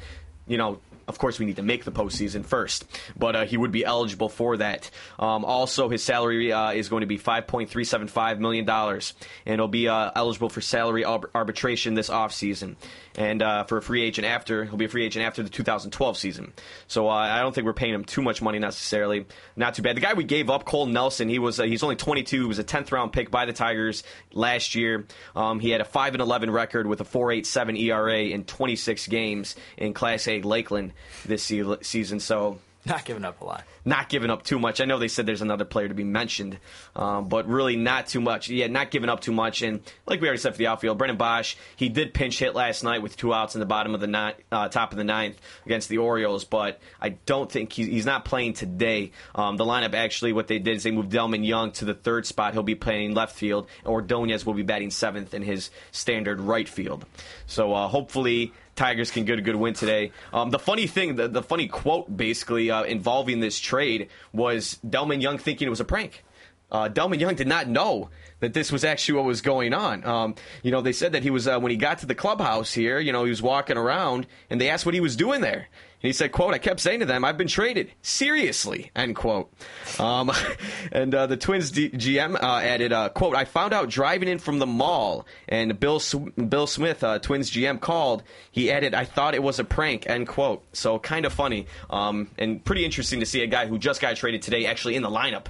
[0.48, 2.86] You know, of course, we need to make the postseason first,
[3.18, 4.90] but uh, he would be eligible for that.
[5.20, 8.66] Um, also, his salary uh, is going to be five point three seven five million
[8.66, 9.14] dollars,
[9.46, 12.76] and he'll be uh, eligible for salary arb- arbitration this offseason.
[13.16, 16.18] And uh, for a free agent after, he'll be a free agent after the 2012
[16.18, 16.54] season.
[16.88, 19.28] So uh, I don't think we're paying him too much money necessarily.
[19.56, 19.96] Not too bad.
[19.96, 22.42] The guy we gave up, Cole Nelson, he was uh, he's only 22.
[22.42, 25.06] He was a 10th round pick by the Tigers last year.
[25.36, 29.56] Um, he had a 5 and 11 record with a 4.87 ERA in 26 games
[29.78, 30.93] in Class A Lakeland
[31.26, 32.20] this se- season.
[32.20, 33.64] So Not giving up a lot.
[33.86, 34.80] not giving up too much.
[34.82, 36.58] I know they said there's another player to be mentioned,
[36.98, 38.50] um, but really not too much.
[38.50, 39.62] Yeah, not giving up too much.
[39.62, 42.84] And like we already said for the outfield, Brendan Boesch, he did pinch hit last
[42.84, 45.38] night with two outs in the bottom of the ni- uh, top of the ninth
[45.66, 49.12] against the Orioles, but I don't think he, he's not playing today.
[49.36, 52.26] Um, the lineup actually, what they did is they moved Delmon Young to the third
[52.26, 52.52] spot.
[52.54, 56.68] He'll be playing left field, and Ordonez will be batting seventh in his standard right
[56.68, 57.06] field.
[57.48, 58.52] So uh, hopefully.
[58.76, 60.12] Tigers can get a good win today.
[60.34, 65.22] Um, the funny thing, the, the funny quote basically uh, involving this trade was Delmon
[65.22, 66.24] Young thinking it was a prank.
[66.72, 68.10] Uh, Delmon Young did not know
[68.40, 70.04] that this was actually what was going on.
[70.06, 72.74] Um, you know, they said that he was uh, when he got to the clubhouse
[72.74, 73.00] here.
[73.00, 75.68] You know, he was walking around, and they asked what he was doing there.
[76.04, 79.52] And he said, "quote I kept saying to them, I've been traded seriously." End quote.
[80.00, 80.32] Um,
[80.92, 84.38] and uh, the Twins D- GM uh, added, uh, "quote I found out driving in
[84.38, 88.24] from the mall, and Bill S- Bill Smith, uh, Twins GM, called.
[88.52, 90.64] He added, I thought it was a prank." End quote.
[90.74, 94.16] So kind of funny um, and pretty interesting to see a guy who just got
[94.18, 95.46] traded today actually in the lineup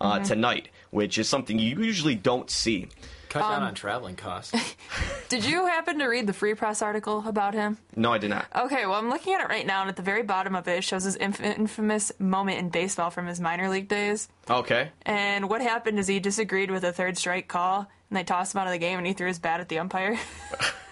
[0.00, 2.88] uh, tonight, which is something you usually don't see.
[3.28, 4.52] Cut down on um, traveling costs.
[5.28, 7.76] Did you happen to read the Free Press article about him?
[7.94, 8.46] No, I did not.
[8.56, 10.78] Okay, well, I'm looking at it right now, and at the very bottom of it,
[10.78, 14.28] it shows his inf- infamous moment in baseball from his minor league days.
[14.48, 14.90] Okay.
[15.02, 18.60] And what happened is he disagreed with a third strike call, and they tossed him
[18.60, 20.18] out of the game, and he threw his bat at the umpire.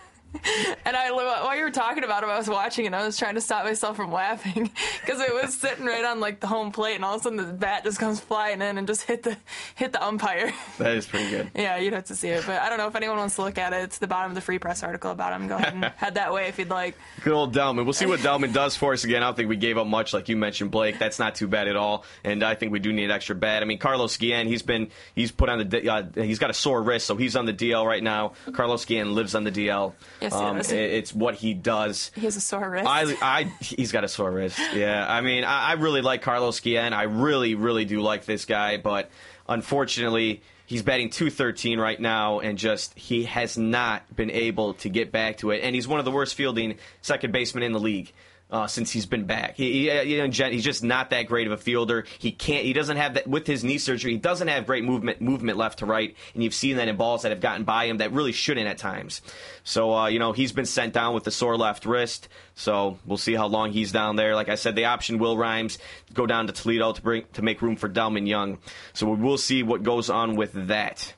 [0.85, 3.35] and I, while you were talking about him, I was watching, and I was trying
[3.35, 6.97] to stop myself from laughing because it was sitting right on like the home plate,
[6.97, 9.37] and all of a sudden the bat just comes flying in and just hit the
[9.75, 10.53] hit the umpire.
[10.79, 11.51] That is pretty good.
[11.55, 13.59] yeah, you'd have to see it, but I don't know if anyone wants to look
[13.59, 13.83] at it.
[13.85, 15.49] It's the bottom of the Free Press article about him.
[15.49, 16.97] Go ahead and head that way if you'd like.
[17.23, 17.85] Good old Delmon.
[17.85, 19.23] We'll see what Delmon does for us again.
[19.23, 20.99] I don't think we gave up much, like you mentioned, Blake.
[20.99, 22.05] That's not too bad at all.
[22.25, 23.63] And I think we do need an extra bat.
[23.63, 26.83] I mean, Carlos Guillen, he's been he's put on the uh, he's got a sore
[26.83, 28.33] wrist, so he's on the DL right now.
[28.53, 29.93] Carlos Guillen lives on the DL.
[30.21, 30.73] Yes, he um, does.
[30.73, 32.11] it- it's what he does.
[32.15, 32.87] He has a sore wrist.
[32.89, 34.59] I, I, he's got a sore wrist.
[34.75, 36.93] Yeah, I mean, I, I really like Carlos Guillen.
[36.93, 39.11] I really, really do like this guy, but
[39.49, 45.13] unfortunately, he's batting 213 right now, and just he has not been able to get
[45.13, 45.61] back to it.
[45.63, 48.13] And he's one of the worst fielding second basemen in the league.
[48.49, 51.57] Uh, since he's been back, he, he, know, he's just not that great of a
[51.57, 52.05] fielder.
[52.21, 52.65] He can't.
[52.65, 54.13] He doesn't have that with his knee surgery.
[54.13, 57.23] He doesn't have great movement, movement left to right, and you've seen that in balls
[57.23, 59.21] that have gotten by him that really shouldn't at times.
[59.65, 62.29] So, uh, you know, he's been sent down with the sore left wrist.
[62.55, 64.37] So we'll see how long he's down there.
[64.37, 65.79] Like I said, the option Will Rhymes
[66.15, 68.59] go down to Toledo to bring to make room for Delmon Young.
[68.93, 71.15] So we'll see what goes on with that.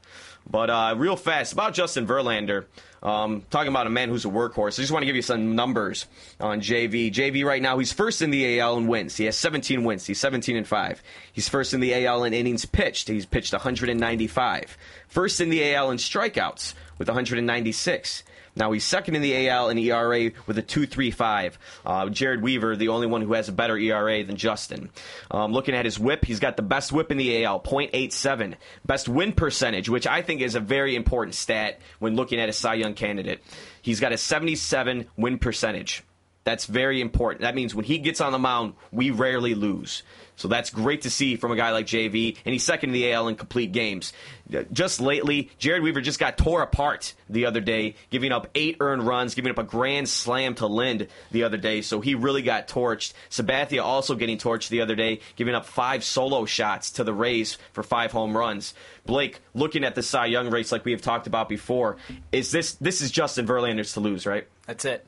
[0.50, 2.64] But uh, real fast about Justin Verlander.
[3.02, 4.78] Um, talking about a man who's a workhorse.
[4.78, 6.06] I just want to give you some numbers
[6.40, 7.12] on JV.
[7.12, 9.16] JV right now, he's first in the AL in wins.
[9.16, 10.06] He has 17 wins.
[10.06, 11.02] He's 17 and 5.
[11.32, 13.08] He's first in the AL in innings pitched.
[13.08, 14.76] He's pitched 195.
[15.06, 18.24] First in the AL in strikeouts with 196.
[18.58, 21.54] Now he's second in the AL in ERA with a 2.35.
[21.86, 24.90] Uh, Jered Weaver, the only one who has a better ERA than Justin.
[25.30, 28.54] Um, looking at his WHIP, he's got the best WHIP in the AL, 0.87.
[28.84, 32.52] Best win percentage, which I think is a very important stat when looking at a
[32.52, 33.42] Cy Young candidate.
[33.80, 36.02] He's got a 77 win percentage.
[36.48, 37.42] That's very important.
[37.42, 40.02] That means when he gets on the mound, we rarely lose.
[40.36, 43.12] So that's great to see from a guy like JV, and he's second in the
[43.12, 44.14] AL in complete games.
[44.72, 49.06] Just lately, Jered Weaver just got tore apart the other day, giving up eight earned
[49.06, 52.66] runs, giving up a grand slam to Lind the other day, so he really got
[52.66, 53.12] torched.
[53.28, 57.58] Sabathia also getting torched the other day, giving up five solo shots to the Rays
[57.74, 58.72] for five home runs.
[59.04, 61.98] Blake, looking at the Cy Young race like we have talked about before,
[62.32, 64.48] is this this is Justin Verlander's to lose, right?
[64.66, 65.04] That's it.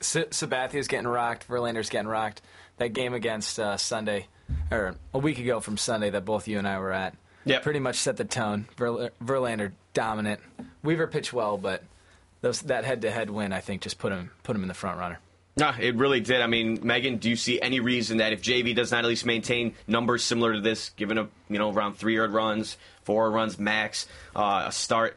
[0.00, 1.48] S- Sabathia's getting rocked.
[1.48, 2.42] Verlander's getting rocked.
[2.78, 4.26] That game against uh, Sunday
[4.70, 7.14] or a week ago from Sunday that both you and I were at.
[7.44, 8.66] Yeah, pretty much set the tone.
[8.76, 10.40] Ver- Verlander dominant.
[10.82, 11.82] Weaver pitched well, but
[12.40, 15.18] those, that head-to-head win, I think, just put him put him in the front runner.
[15.56, 16.40] No, it really did.
[16.40, 19.26] I mean, Megan, do you see any reason that if JV does not at least
[19.26, 23.58] maintain numbers similar to this, given a you know around three yard runs, four runs
[23.58, 25.16] max, uh, a start,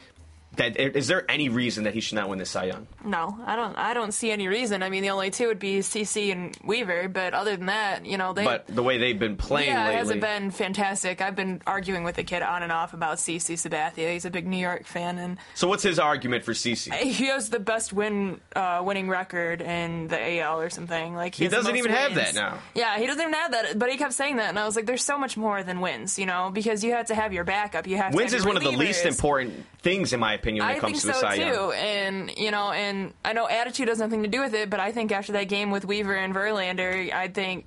[0.55, 2.87] that is there any reason that he should not win this Cy Young?
[3.03, 3.75] No, I don't.
[3.75, 4.83] I don't see any reason.
[4.83, 8.17] I mean, the only two would be CC and Weaver, but other than that, you
[8.17, 8.43] know, they.
[8.43, 11.21] But the way they've been playing yeah, lately, it hasn't been fantastic.
[11.21, 14.13] I've been arguing with the kid on and off about CC Sabathia.
[14.13, 16.93] He's a big New York fan, and so what's his argument for CC?
[17.23, 21.15] He has the best win uh, winning record in the AL or something.
[21.15, 22.03] Like he, he doesn't even wins.
[22.03, 22.59] have that now.
[22.75, 23.79] Yeah, he doesn't even have that.
[23.79, 26.17] But he kept saying that, and I was like, "There's so much more than wins,
[26.17, 27.87] you know, because you have to have your backup.
[27.87, 30.73] You have wins to is one of the least important things, in my opinion, when
[30.73, 31.53] I it comes to the so Cy Young.
[31.53, 31.71] too.
[31.71, 34.91] And you know, and I know attitude has nothing to do with it, but I
[34.91, 37.65] think after that game with Weaver and Verlander, I think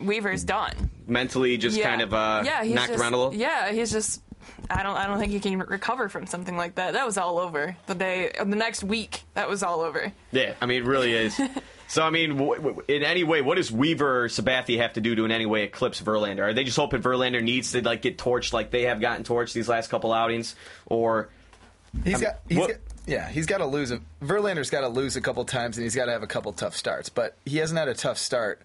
[0.00, 0.90] Weaver's done.
[1.06, 1.88] Mentally, just yeah.
[1.88, 3.34] kind of uh, yeah, he's knocked just, around a little.
[3.34, 4.22] Yeah, he's just.
[4.70, 4.96] I don't.
[4.96, 6.92] I don't think he can recover from something like that.
[6.94, 8.32] That was all over the day.
[8.38, 10.12] The next week, that was all over.
[10.32, 11.40] Yeah, I mean, it really is.
[11.88, 15.00] so, I mean, w- w- in any way, what does Weaver or Sabathia have to
[15.00, 16.40] do to in any way eclipse Verlander?
[16.40, 19.52] Are they just hoping Verlander needs to like get torched like they have gotten torched
[19.52, 21.28] these last couple outings, or
[22.04, 23.90] he's I got he's what- got yeah he's got to lose.
[23.90, 26.52] A, Verlander's got to lose a couple times, and he's got to have a couple
[26.52, 27.08] tough starts.
[27.08, 28.60] But he hasn't had a tough start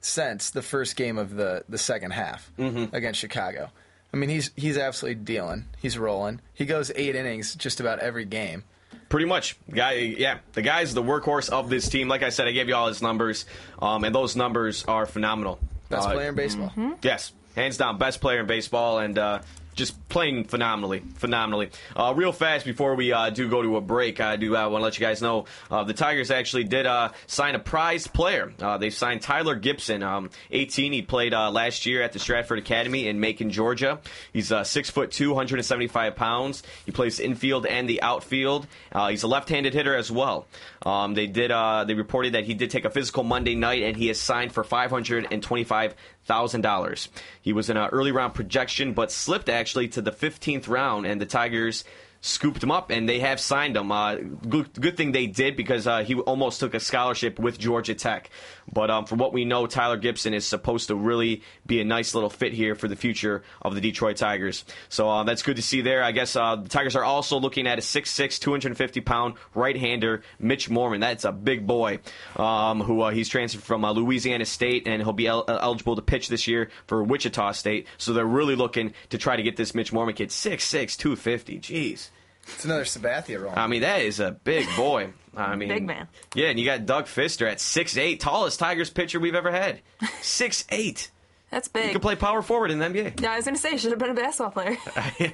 [0.00, 2.94] since the first game of the the second half Mm-hmm.
[2.94, 3.70] against Chicago.
[4.12, 5.64] I mean, he's he's absolutely dealing.
[5.80, 6.40] He's rolling.
[6.54, 8.64] He goes eight innings just about every game.
[9.08, 9.92] Pretty much, guy.
[9.92, 12.08] Yeah, the guy's the workhorse of this team.
[12.08, 13.44] Like I said, I gave you all his numbers,
[13.80, 15.58] um, and those numbers are phenomenal.
[15.88, 16.72] Best Uh, player in baseball.
[17.02, 19.40] Yes, hands down, best player in baseball, and uh,
[19.74, 21.70] just playing phenomenally, phenomenally.
[21.96, 24.80] Uh, real fast before we uh, do go to a break, I do uh, want
[24.80, 28.52] to let you guys know uh, the Tigers actually did uh, sign a prized player.
[28.60, 30.92] Uh, they signed Tyler Gibson, um, 18.
[30.92, 34.00] He played last year at the Stratford Academy in Macon, Georgia.
[34.32, 36.62] He's six foot two, 175 pounds.
[36.86, 38.66] He plays infield and the outfield.
[39.08, 40.46] He's a left-handed hitter as well.
[40.84, 41.50] Um, they did.
[41.50, 44.52] Uh, they reported that he did take a physical Monday night, and he is signed
[44.52, 45.94] for 525
[46.24, 47.08] thousand dollars.
[47.42, 51.20] He was in an early round projection, but slipped actually to the 15th round, and
[51.20, 51.84] the Tigers
[52.20, 53.92] scooped him up, and they have signed him.
[53.92, 57.94] Uh, good, good thing they did because uh, he almost took a scholarship with Georgia
[57.94, 58.30] Tech.
[58.72, 62.14] But um, from what we know, Tyler Gibson is supposed to really be a nice
[62.14, 64.64] little fit here for the future of the Detroit Tigers.
[64.88, 66.02] So uh, that's good to see there.
[66.02, 70.70] I guess uh, the Tigers are also looking at a 6'6", 250 pound right-hander, Mitch
[70.70, 71.00] Mormann.
[71.00, 72.00] That's a big boy
[72.36, 76.02] um, who uh, he's transferred from uh, Louisiana State, and he'll be el- eligible to
[76.02, 77.86] pitch this year for Wichita State.
[77.98, 81.60] So they're really looking to try to get this Mitch Mormann kid 6'6", 250.
[81.60, 82.10] Jeez.
[82.48, 83.52] It's another Sabathia role.
[83.56, 85.12] I mean, that is a big boy.
[85.36, 86.08] I mean, Big man.
[86.34, 89.80] Yeah, and you got Doug Fister at 6'8", tallest Tigers pitcher we've ever had.
[90.02, 91.08] 6'8".
[91.54, 91.92] That's He big.
[91.92, 93.20] could play power forward in the NBA.
[93.20, 94.76] yeah, I was gonna say he should have been a basketball player.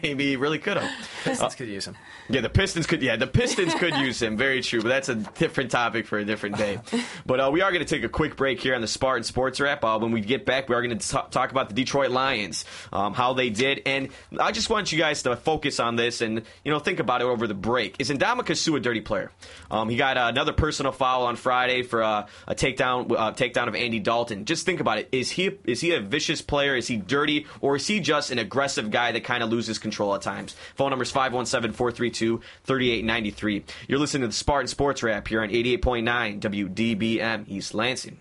[0.03, 0.91] Maybe he really could have.
[1.25, 1.97] Pistons could use him.
[2.29, 3.01] Yeah, the Pistons could.
[3.01, 4.37] Yeah, the Pistons could use him.
[4.37, 6.79] Very true, but that's a different topic for a different day.
[7.25, 9.61] But uh, we are going to take a quick break here on the Spartan Sports
[9.61, 9.83] Wrap.
[9.83, 13.15] Uh, when we get back, we are going to talk about the Detroit Lions, um,
[13.15, 16.71] how they did, and I just want you guys to focus on this and you
[16.71, 17.97] know think about it over the break.
[17.99, 19.33] Is Ndamukong Suh a dirty player?
[19.71, 23.69] Um, he got uh, another personal foul on Friday for uh, a takedown uh, takedown
[23.69, 24.45] of Andy Dalton.
[24.45, 25.09] Just think about it.
[25.13, 26.77] Is he is he a vicious player?
[26.77, 30.15] Is he dirty, or is he just an aggressive guy that kind of loses control
[30.15, 30.55] at times?
[30.75, 33.63] Phone number is 517-432-3893.
[33.89, 38.19] You're listening to the Spartan Sports Wrap here on 88.9 WDBM East Lansing.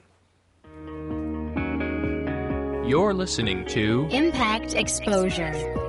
[2.88, 5.88] You're listening to Impact Exposure.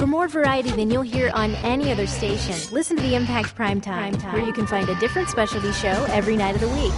[0.00, 3.82] For more variety than you'll hear on any other station, listen to the Impact Prime
[3.82, 6.90] Time, where you can find a different specialty show every night of the week.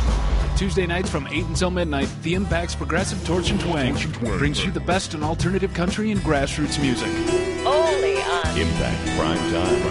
[0.57, 3.97] Tuesday nights from 8 until midnight, the Impact's Progressive Torch and Twang
[4.38, 7.09] brings you the best in alternative country and grassroots music.
[7.67, 9.83] Only on Impact Prime Time.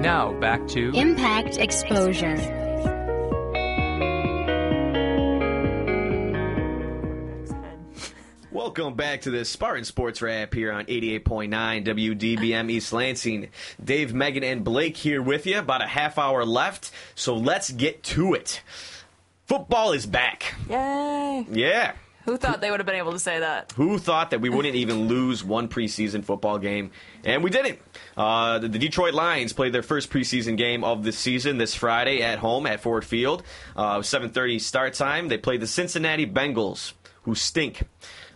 [0.00, 2.61] Now back to Impact Exposure.
[8.52, 11.48] Welcome back to the Spartan Sports Wrap here on 88.9
[11.86, 13.48] WDBM East Lansing.
[13.82, 15.58] Dave, Megan, and Blake here with you.
[15.58, 18.60] About a half hour left, so let's get to it.
[19.46, 20.54] Football is back.
[20.68, 21.46] Yay!
[21.50, 21.92] Yeah.
[22.26, 23.72] Who thought they would have been able to say that?
[23.72, 26.90] Who thought that we wouldn't even lose one preseason football game?
[27.24, 27.78] And we didn't.
[28.18, 32.20] Uh, the, the, Detroit Lions played their first preseason game of the season this Friday
[32.20, 33.44] at home at Ford Field.
[33.74, 35.28] Uh, 7:30 start time.
[35.28, 37.84] They played the Cincinnati Bengals, who stink.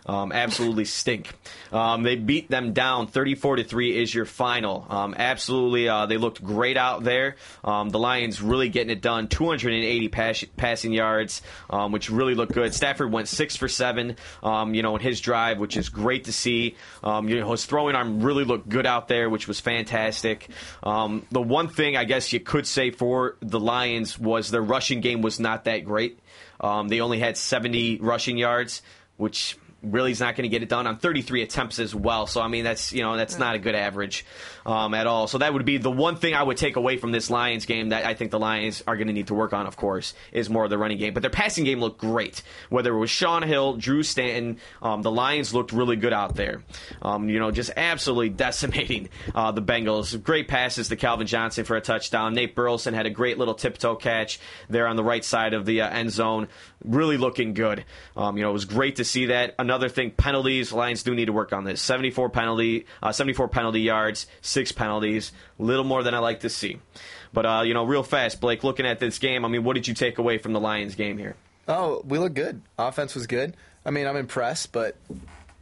[0.07, 1.33] Um, absolutely stink.
[1.71, 4.85] Um, they beat them down 34 to three is your final.
[4.89, 7.35] Um, absolutely, uh, they looked great out there.
[7.63, 9.27] Um, the Lions really getting it done.
[9.27, 12.73] 280 pass- passing yards, um, which really looked good.
[12.73, 16.33] Stafford went six for seven, um, you know, in his drive, which is great to
[16.33, 16.75] see.
[17.03, 20.47] you know, his throwing arm really looked good out there, which was fantastic.
[20.83, 25.21] the one thing I guess you could say for the Lions was their rushing game
[25.21, 26.19] was not that great.
[26.61, 28.81] they only had 70 rushing yards,
[29.17, 32.27] which really is not going to get it done on 33 attempts as well.
[32.27, 34.25] So I mean that's you know that's not a good average
[34.67, 35.27] um, at all.
[35.27, 37.89] So that would be the one thing I would take away from this Lions game
[37.89, 39.65] that I think the Lions are going to need to work on.
[39.65, 42.43] Of course, is more of the running game, but their passing game looked great.
[42.69, 46.63] Whether it was Shaun Hill, Drew Stanton, um, the Lions looked really good out there.
[47.01, 50.21] Um, you know, just absolutely decimating uh, the Bengals.
[50.21, 52.33] Great passes to Calvin Johnson for a touchdown.
[52.33, 55.81] Nate Burleson had a great little tiptoe catch there on the right side of the
[55.81, 56.49] uh, end zone.
[56.83, 57.85] Really looking good.
[58.17, 59.55] Um, you know, it was great to see that.
[59.57, 60.73] Another thing, penalties.
[60.73, 61.81] Lions do need to work on this.
[61.81, 64.27] 74 penalty, uh, 74 penalty yards,
[64.57, 65.33] six penalties.
[65.59, 66.79] Little more than I like to see.
[67.31, 68.63] But uh, you know, real fast, Blake.
[68.63, 71.19] Looking at this game, I mean, what did you take away from the Lions game
[71.19, 71.35] here?
[71.67, 72.63] Oh, we look good.
[72.79, 73.55] Offense was good.
[73.85, 74.95] I mean, I'm impressed, but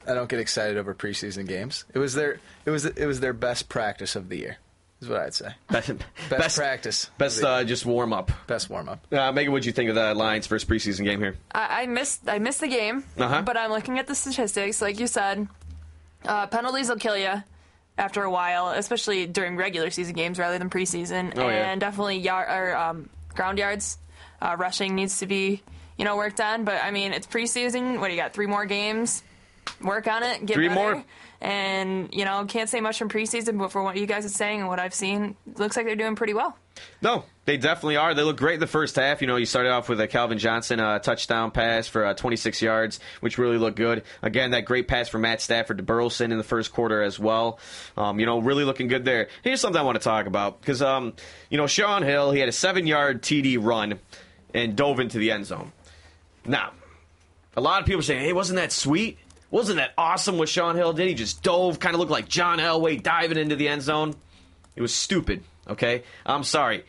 [0.08, 1.84] I don't get excited over preseason games.
[1.94, 4.58] It was their it was it was their best practice of the year.
[5.02, 5.50] Is what I'd say.
[5.70, 7.10] Best, best, best practice.
[7.18, 8.32] Best uh, just warm up.
[8.48, 9.06] Best warm up.
[9.12, 11.36] Uh, Megan, what did you think of the Lions' first preseason game here?
[11.52, 13.42] I, I missed I missed the game, uh-huh.
[13.42, 14.82] but I'm looking at the statistics.
[14.82, 15.50] Like you said,
[16.24, 17.44] uh, penalties will kill you
[17.98, 21.34] after a while, especially during regular season games rather than preseason.
[21.38, 21.72] Oh, yeah.
[21.72, 23.98] and definitely yard or um, ground yards,
[24.42, 25.62] uh, rushing needs to be
[25.98, 26.66] you know worked on.
[26.66, 28.00] But I mean, it's preseason.
[28.00, 28.34] What do you got?
[28.34, 29.24] Three more games.
[29.82, 30.46] Work on it.
[30.46, 30.96] Get Three better.
[30.96, 31.06] more.
[31.42, 34.60] And you know, can't say much from preseason, but for what you guys are saying
[34.60, 36.58] and what I've seen, looks like they're doing pretty well.
[37.02, 38.14] No, they definitely are.
[38.14, 39.22] They look great in the first half.
[39.22, 42.62] You know, you started off with a Calvin Johnson uh, touchdown pass for uh, 26
[42.62, 44.04] yards, which really looked good.
[44.22, 47.60] Again, that great pass from Matt Stafford to Burleson in the first quarter as well.
[47.96, 49.30] Um, you know, really looking good there.
[49.44, 51.14] Here's something I want to talk about because, um,
[51.50, 54.00] you know, Shaun Hill, he had a seven yard TD run
[54.54, 55.72] and dove into the end zone.
[56.46, 56.72] Now,
[57.56, 59.20] a lot of people say, hey, wasn't that sweet?
[59.52, 61.08] Wasn't that awesome what Shaun Hill did?
[61.08, 64.16] He just dove, kind of looked like John Elway diving into the end zone.
[64.76, 66.04] It was stupid, okay?
[66.26, 66.84] I'm sorry.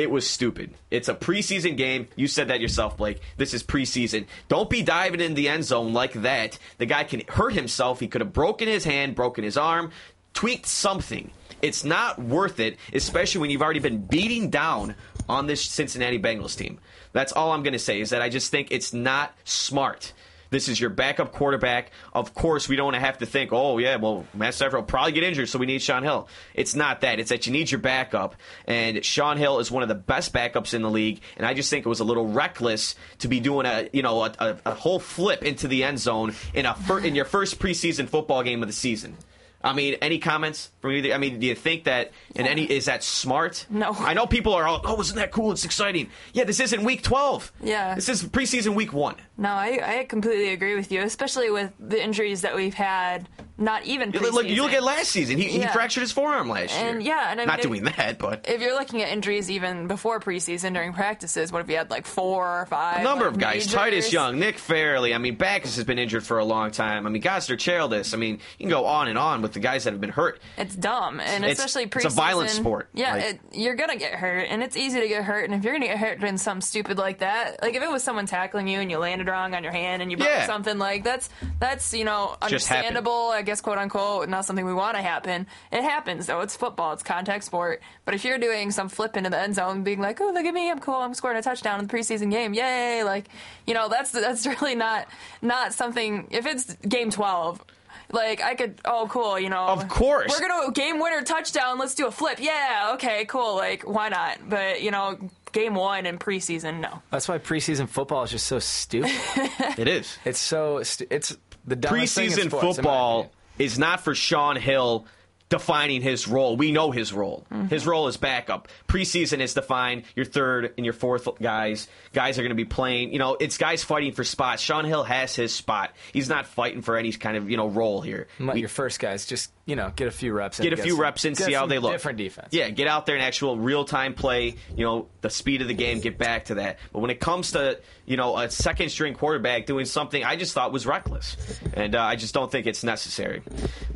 [0.00, 0.72] It was stupid.
[0.90, 2.08] It's a preseason game.
[2.16, 3.20] You said that yourself, Blake.
[3.36, 4.24] This is preseason.
[4.48, 6.58] Don't be diving in the end zone like that.
[6.78, 8.00] The guy can hurt himself.
[8.00, 9.90] He could have broken his hand, broken his arm,
[10.32, 11.30] tweaked something.
[11.60, 14.94] It's not worth it, especially when you've already been beating down
[15.28, 16.78] on this Cincinnati Bengals team.
[17.12, 20.14] That's all I'm going to say is that I just think it's not smart.
[20.50, 21.92] This is your backup quarterback.
[22.12, 25.22] Of course, we don't have to think, oh, yeah, well, Matt Stafford will probably get
[25.22, 26.28] injured, so we need Shaun Hill.
[26.54, 27.20] It's not that.
[27.20, 28.34] It's that you need your backup.
[28.66, 31.20] And Shaun Hill is one of the best backups in the league.
[31.36, 34.24] And I just think it was a little reckless to be doing a, you know,
[34.24, 37.58] a, a, a whole flip into the end zone in, a fir- in your first
[37.60, 39.16] preseason football game of the season.
[39.62, 41.12] I mean, any comments from either?
[41.12, 43.66] I mean, do you think that and any is that smart?
[43.68, 43.92] No.
[43.92, 45.52] I know people are all, oh, isn't that cool?
[45.52, 46.08] It's exciting.
[46.32, 47.52] Yeah, this isn't week twelve.
[47.62, 47.94] Yeah.
[47.94, 49.16] This is preseason week one.
[49.40, 53.26] No, I, I completely agree with you, especially with the injuries that we've had
[53.60, 55.36] not even You look, you look at last season.
[55.36, 56.88] He, he fractured his forearm last year.
[56.88, 59.86] And yeah, and I not mean, doing that, but If you're looking at injuries even
[59.86, 63.00] before preseason during practices, what if you had like four or five?
[63.00, 63.54] a number like, of guys.
[63.66, 63.72] majors?
[63.74, 65.14] Titus Young, Nick Fairley.
[65.14, 67.06] I mean, Backus has been injured for a long time.
[67.06, 68.14] I mean, Gosder Cherilus.
[68.14, 70.40] I mean, you can go on and on with the guys that have been hurt.
[70.56, 72.04] It's dumb, and It's- especially preseason.
[72.06, 72.88] it's a violent sport.
[72.94, 75.44] Yeah, Like- it, you're gonna get hurt, and it's easy to get hurt.
[75.44, 78.02] And if you're gonna get hurt in something stupid like that, like if it was
[78.02, 80.46] someone tackling you and you landed wrong on your hand and you broke Yeah.
[80.46, 81.28] something, like that's
[81.58, 82.86] that's you know Just happened.
[82.88, 85.46] understandable, I guess, quote unquote, not something we want to happen.
[85.72, 86.40] It happens though.
[86.40, 86.92] It's football.
[86.92, 87.80] It's contact sport.
[88.04, 90.52] But if you're doing some flip into the end zone, being like, "Oh, look at
[90.54, 90.94] me, I'm cool.
[90.96, 93.26] I'm scoring a touchdown in the preseason game, yay!" Like,
[93.66, 95.06] you know, that's that's really not
[95.42, 96.26] not something.
[96.30, 97.64] If it's game twelve.
[98.12, 99.66] Like I could, oh cool, you know.
[99.66, 100.32] Of course.
[100.32, 101.78] we're gonna game winner touchdown.
[101.78, 102.38] Let's do a flip.
[102.40, 103.56] Yeah, okay, cool.
[103.56, 104.38] Like why not?
[104.48, 105.18] But you know,
[105.52, 107.02] game one in preseason, no.
[107.10, 109.10] That's why preseason football is just so stupid.
[109.78, 110.18] It is.
[110.24, 111.36] It's so stu- it's
[111.66, 115.06] the dumbest thing in Preseason sports, in my football is not for Shaun Hill
[115.50, 116.56] defining his role.
[116.56, 117.44] We know his role.
[117.52, 117.66] Mm-hmm.
[117.66, 118.68] His role is backup.
[118.88, 121.88] Preseason is defined your third and your fourth guys.
[122.14, 123.12] Guys are going to be playing.
[123.12, 124.62] You know, it's guys fighting for spots.
[124.62, 125.92] Shaun Hill has his spot.
[126.12, 128.28] He's not fighting for any kind of you know role here.
[128.34, 128.48] opinion.
[128.48, 130.58] Let your first guys just you know get a few reps.
[130.58, 131.92] In, Get a few some- reps in, see how they look.
[131.92, 132.48] Different defense.
[132.50, 134.56] Yeah, get out there and actual real time play.
[134.76, 136.00] You know, the speed of the game.
[136.00, 136.78] Get back to that.
[136.92, 140.52] But when it comes to you know a second string quarterback doing something, I just
[140.52, 141.36] thought was reckless,
[141.72, 143.42] and uh, I just don't think it's necessary.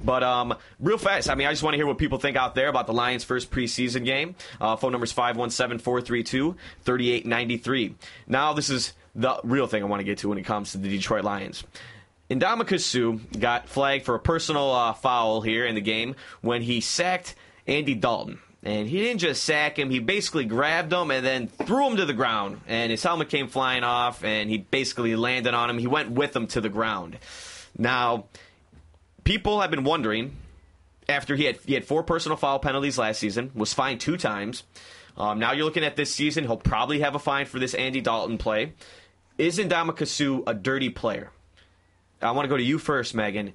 [0.04, 2.54] But um, real fast, I mean, I just want to hear what people think out
[2.54, 4.36] there about the Lions' first preseason game.
[4.60, 5.12] Uh, phone number is
[6.84, 7.94] 517-432-3893.
[8.26, 10.78] Now, this is the real thing I want to get to when it comes to
[10.78, 11.64] the Detroit Lions.
[12.34, 16.80] Ndamukong Suh got flagged for a personal uh, foul here in the game when he
[16.80, 17.34] sacked
[17.66, 18.38] Andy Dalton.
[18.62, 22.06] And he didn't just sack him, he basically grabbed him and then threw him to
[22.06, 22.62] the ground.
[22.66, 25.78] And his helmet came flying off, and he basically landed on him.
[25.78, 27.18] He went with him to the ground.
[27.76, 28.24] Now,
[29.22, 30.36] people have been wondering
[31.08, 34.64] after he had he had four personal foul penalties last season, was fined two times.
[35.16, 38.00] Um, now you're looking at this season; he'll probably have a fine for this Andy
[38.00, 38.72] Dalton play.
[39.36, 41.30] Is Ndamukong Suh a dirty player?
[42.24, 43.52] I want to go to you first, Megan.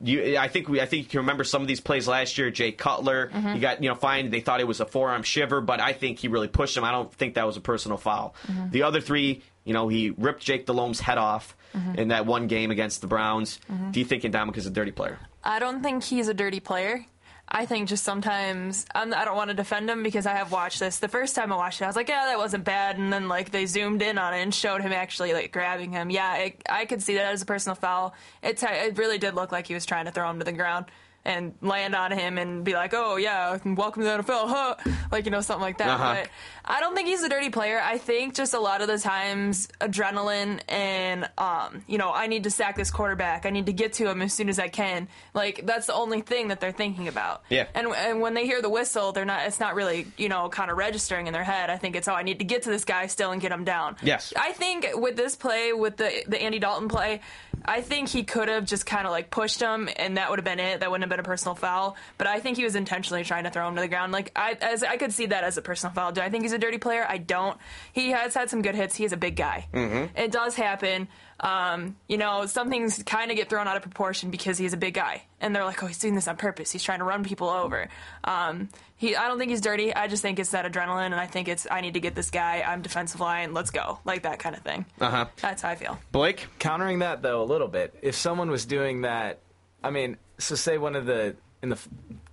[0.00, 2.50] You, I think we, I think you can remember some of these plays last year.
[2.52, 3.54] Jay Cutler, Mhm.
[3.54, 4.30] he got you know fine.
[4.30, 6.84] They thought it was a forearm shiver, but I think he really pushed him.
[6.84, 8.34] I don't think that was a personal foul.
[8.46, 8.70] Mhm.
[8.70, 11.96] The other three, you know, he ripped Jake Delhomme's head off Mhm.
[11.96, 13.58] in that one game against the Browns.
[13.70, 13.90] Mhm.
[13.90, 15.18] Do you think Ndamukong is a dirty player?
[15.42, 17.04] I don't think he's a dirty player.
[17.50, 20.80] I think just sometimes I'm, I don't want to defend him because I have watched
[20.80, 20.98] this.
[20.98, 23.28] The first time I watched it, I was like, "Yeah, that wasn't bad," and then
[23.28, 26.10] like they zoomed in on it and showed him actually like grabbing him.
[26.10, 28.14] Yeah, it, I could see that as a personal foul.
[28.42, 30.86] It's it really did look like he was trying to throw him to the ground
[31.24, 34.74] and land on him and be like, "Oh yeah, welcome to the NFL," huh?
[35.12, 35.88] like you know something like that.
[35.88, 36.14] Uh-huh.
[36.14, 36.30] But
[36.64, 37.80] I don't think he's a dirty player.
[37.82, 42.44] I think just a lot of the times adrenaline and um, you know, I need
[42.44, 43.46] to sack this quarterback.
[43.46, 45.08] I need to get to him as soon as I can.
[45.34, 47.42] Like that's the only thing that they're thinking about.
[47.48, 47.66] Yeah.
[47.74, 49.46] And and when they hear the whistle, they're not.
[49.46, 51.70] It's not really you know kind of registering in their head.
[51.70, 53.64] I think it's oh, I need to get to this guy still and get him
[53.64, 53.96] down.
[54.02, 54.32] Yes.
[54.36, 57.20] I think with this play, with the the Andy Dalton play,
[57.64, 60.44] I think he could have just kind of like pushed him, and that would have
[60.44, 60.80] been it.
[60.80, 61.96] That wouldn't have been a personal foul.
[62.16, 64.12] But I think he was intentionally trying to throw him to the ground.
[64.12, 66.12] Like I, as I could see that as a personal foul.
[66.12, 67.06] Do I think he's a dirty player?
[67.08, 67.58] I don't.
[67.92, 68.94] He has had some good hits.
[68.96, 69.66] He is a big guy.
[69.72, 70.16] Mm-hmm.
[70.18, 71.08] It does happen.
[71.40, 74.76] Um, you know, some things kind of get thrown out of proportion because he's a
[74.76, 76.72] big guy, and they're like, "Oh, he's doing this on purpose.
[76.72, 77.88] He's trying to run people over."
[78.24, 79.94] Um, he, I don't think he's dirty.
[79.94, 82.30] I just think it's that adrenaline, and I think it's I need to get this
[82.30, 82.64] guy.
[82.66, 83.54] I'm defensive line.
[83.54, 84.84] Let's go, like that kind of thing.
[85.00, 85.26] Uh huh.
[85.40, 85.96] That's how I feel.
[86.10, 87.96] Blake, countering that though a little bit.
[88.02, 89.38] If someone was doing that,
[89.82, 91.78] I mean, so say one of the in the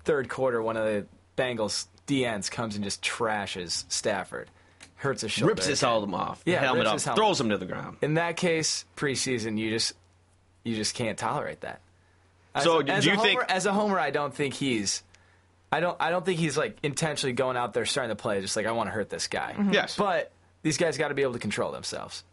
[0.03, 1.05] third quarter, one of the
[1.37, 4.49] Bengals DNs comes and just trashes Stafford,
[4.95, 7.17] hurts his shoulder, rips his helmet off, the yeah, helmet off, helmet.
[7.17, 7.97] throws him to the ground.
[8.01, 9.93] In that case, preseason, you just
[10.63, 11.81] you just can't tolerate that.
[12.53, 15.03] As So, a, do you a think- homer, as a homer, I don't think he's.
[15.71, 15.97] I don't.
[15.99, 18.71] I don't think he's like intentionally going out there starting to play just like I
[18.71, 19.55] want to hurt this guy.
[19.57, 19.73] Mhm.
[19.73, 20.31] Yes, but
[20.61, 22.23] these guys got to be able to control themselves.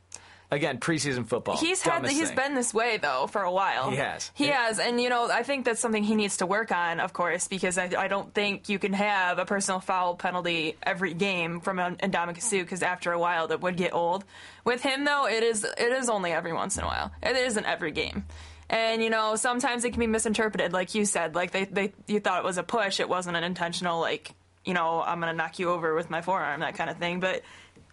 [0.52, 1.56] Again, preseason football.
[1.56, 2.36] He's had he's thing.
[2.36, 3.88] been this way though for a while.
[3.88, 4.30] He has.
[4.34, 7.14] He has, and you know I think that's something he needs to work on, of
[7.14, 11.60] course, because I, I don't think you can have a personal foul penalty every game
[11.60, 14.26] from an Ndamukong Suh because after a while that would get old.
[14.62, 17.12] With him though, it is it is only every once in a while.
[17.22, 18.26] It isn't every game.
[18.68, 21.34] And you know, sometimes it can be misinterpreted, like you said.
[21.34, 24.32] Like they, they you thought it was a push, it wasn't an intentional like,
[24.66, 27.20] you know, I'm gonna knock you over with my forearm, that kind of thing.
[27.20, 27.40] But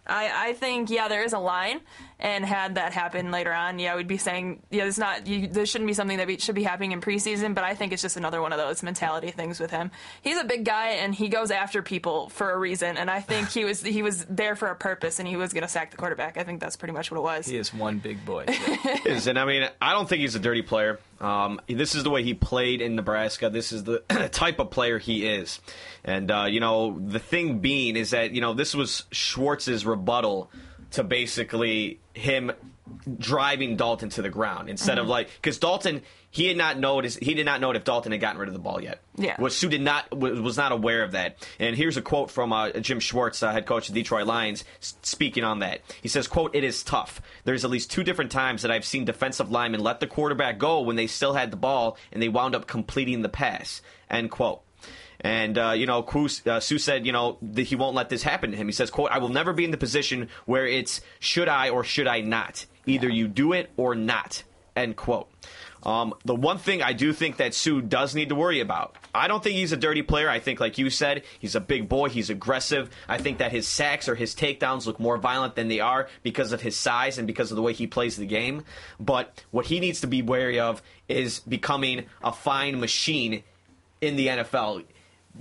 [0.09, 1.81] I, I think yeah, there is a line,
[2.19, 5.69] and had that happen later on, yeah, we'd be saying yeah, it's not you, this
[5.69, 7.55] shouldn't be something that be, should be happening in preseason.
[7.55, 9.91] But I think it's just another one of those mentality things with him.
[10.21, 13.49] He's a big guy, and he goes after people for a reason, and I think
[13.49, 15.97] he was he was there for a purpose, and he was going to sack the
[15.97, 16.37] quarterback.
[16.37, 17.47] I think that's pretty much what it was.
[17.47, 18.45] He is one big boy.
[19.05, 20.99] is, and I mean, I don't think he's a dirty player.
[21.21, 23.49] Um, this is the way he played in Nebraska.
[23.49, 23.99] This is the
[24.31, 25.59] type of player he is.
[26.03, 30.49] And, uh, you know, the thing being is that, you know, this was Schwartz's rebuttal
[30.91, 32.51] to basically him
[33.17, 35.09] driving Dalton to the ground instead of Mhm.
[35.09, 36.01] like, because Dalton,
[36.31, 38.59] he had not noticed, he did not know if Dalton had gotten rid of the
[38.59, 39.01] ball yet.
[39.17, 39.39] Yeah.
[39.41, 41.37] Was Suh did not was not aware of that.
[41.59, 44.63] And here's a quote from uh, Jim Schwartz, uh, head coach of the Detroit Lions,
[44.79, 45.81] speaking on that.
[46.01, 47.21] He says, "quote It is tough.
[47.45, 50.81] There's at least two different times that I've seen defensive linemen let the quarterback go
[50.81, 54.61] when they still had the ball and they wound up completing the pass." End quote.
[55.21, 56.05] And uh, you know,
[56.45, 58.67] uh, Suh said, you know, that he won't let this happen to him.
[58.67, 61.83] He says, "quote I will never be in the position where it's should I or
[61.83, 62.65] should I not.
[62.85, 64.43] Either you do it or not."
[64.75, 65.29] End quote.
[65.83, 69.27] Um, the one thing I do think that Suh does need to worry about, I
[69.27, 70.29] don't think he's a dirty player.
[70.29, 72.09] I think, like you said, he's a big boy.
[72.09, 72.89] He's aggressive.
[73.07, 76.51] I think that his sacks or his takedowns look more violent than they are because
[76.51, 78.63] of his size and because of the way he plays the game.
[78.99, 83.43] But what he needs to be wary of is becoming a fine machine
[84.01, 84.83] in the NFL.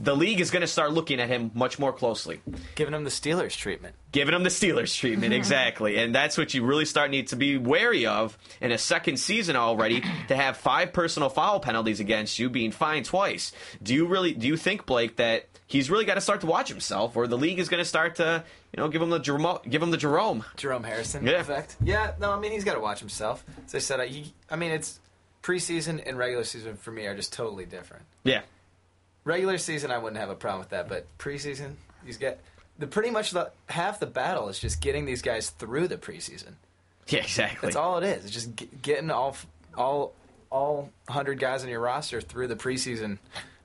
[0.00, 2.40] The league is going to start looking at him much more closely.
[2.76, 3.96] Giving him the Steelers treatment.
[4.12, 5.98] Giving him the Steelers treatment, exactly.
[5.98, 9.56] And that's what you really start need to be wary of in a second season
[9.56, 13.50] already to have five personal foul penalties against you, being fined twice.
[13.82, 16.68] Do you really do you think, Blake, that he's really got to start to watch
[16.68, 19.58] himself, or the league is going to start to, you know, give him the Jerome,
[19.68, 20.44] give him the Jerome?
[20.56, 21.40] Jerome Harrison Yeah.
[21.40, 21.76] effect.
[21.82, 23.44] Yeah, no, I mean he's got to watch himself.
[23.66, 25.00] As I said, I, he, I mean it's
[25.42, 28.04] preseason and regular season for me are just totally different.
[28.22, 28.42] Yeah.
[29.28, 31.74] Regular season, I wouldn't have a problem with that, but preseason,
[32.06, 32.38] he's got
[32.78, 36.52] the pretty much the half the battle is just getting these guys through the preseason.
[37.10, 37.68] Yeah, exactly.
[37.68, 38.24] That's all it is.
[38.26, 39.34] It's just g- getting all
[39.74, 40.12] all
[40.50, 43.16] all hundred guys on your roster through the preseason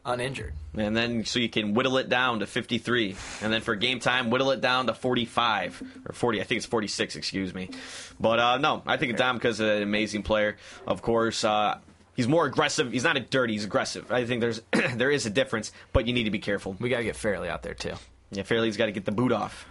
[0.05, 0.53] uninjured.
[0.78, 3.18] And then so you can whittle it down to 53.
[3.41, 5.84] And then for game time, whittle it down to 45.
[6.07, 6.39] Or 40.
[6.39, 7.70] I think it's 46, excuse me.
[8.18, 10.55] But uh, no, I think Adamka's an amazing player.
[10.88, 11.80] Of course, uh,
[12.16, 12.91] he's more aggressive.
[12.91, 14.11] He's not a dirty, he's aggressive.
[14.11, 14.61] I think there's
[14.95, 16.76] there is a difference, but you need to be careful.
[16.80, 17.93] We got to get Fairley out there, too.
[18.32, 19.68] Yeah, Fairley's got to get the boot off.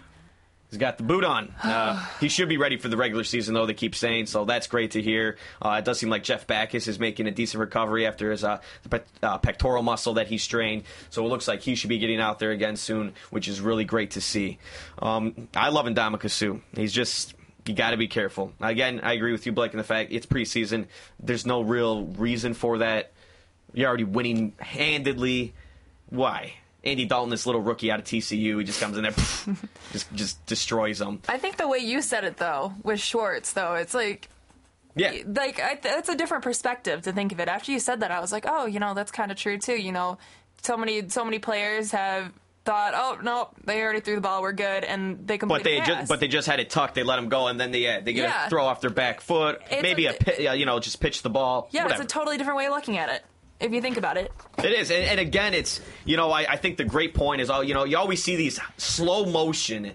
[0.73, 1.53] He's got the boot on.
[1.61, 3.67] Uh, he should be ready for the regular season, though.
[3.67, 4.43] They keep saying so.
[4.43, 5.37] That's great to hear.
[5.61, 8.59] Uh, it does seem like Jeff Backus is making a decent recovery after his uh,
[8.89, 10.83] pec- uh, pectoral muscle that he strained.
[11.11, 13.85] So it looks like he should be getting out there again soon, which is really
[13.85, 14.57] great to see.
[14.99, 15.87] Um, I love
[16.31, 16.55] Suh.
[16.75, 17.35] He's just
[17.65, 18.53] you got to be careful.
[18.61, 20.87] Again, I agree with you, Blake, in the fact it's preseason.
[21.19, 23.11] There's no real reason for that.
[23.73, 25.53] You're already winning handedly.
[26.09, 26.53] Why?
[26.83, 29.11] Andy Dalton, this little rookie out of TCU, he just comes in there,
[29.91, 31.21] just just destroys them.
[31.29, 34.27] I think the way you said it though with Schwartz though, it's like
[34.95, 37.47] Yeah, like I, that's a different perspective to think of it.
[37.47, 39.81] After you said that, I was like, oh, you know, that's kind of true too.
[39.81, 40.17] You know,
[40.61, 42.33] so many so many players have
[42.65, 45.79] thought, oh no, they already threw the ball, we're good, and they complete but they
[45.81, 46.95] the just but they just had it tucked.
[46.95, 48.45] They let him go, and then they uh, they get Yeah.
[48.47, 51.21] a throw off their back foot, It's maybe a- a, uh, you know just pitch
[51.23, 51.67] the ball.
[51.71, 52.03] yeah, whatever.
[52.03, 53.23] it's a totally different way of looking at it
[53.59, 54.31] if you think about it.
[54.59, 57.49] It is, and, and again, it's you know I, I think the great point is
[57.49, 59.91] all you know you always see these slow motion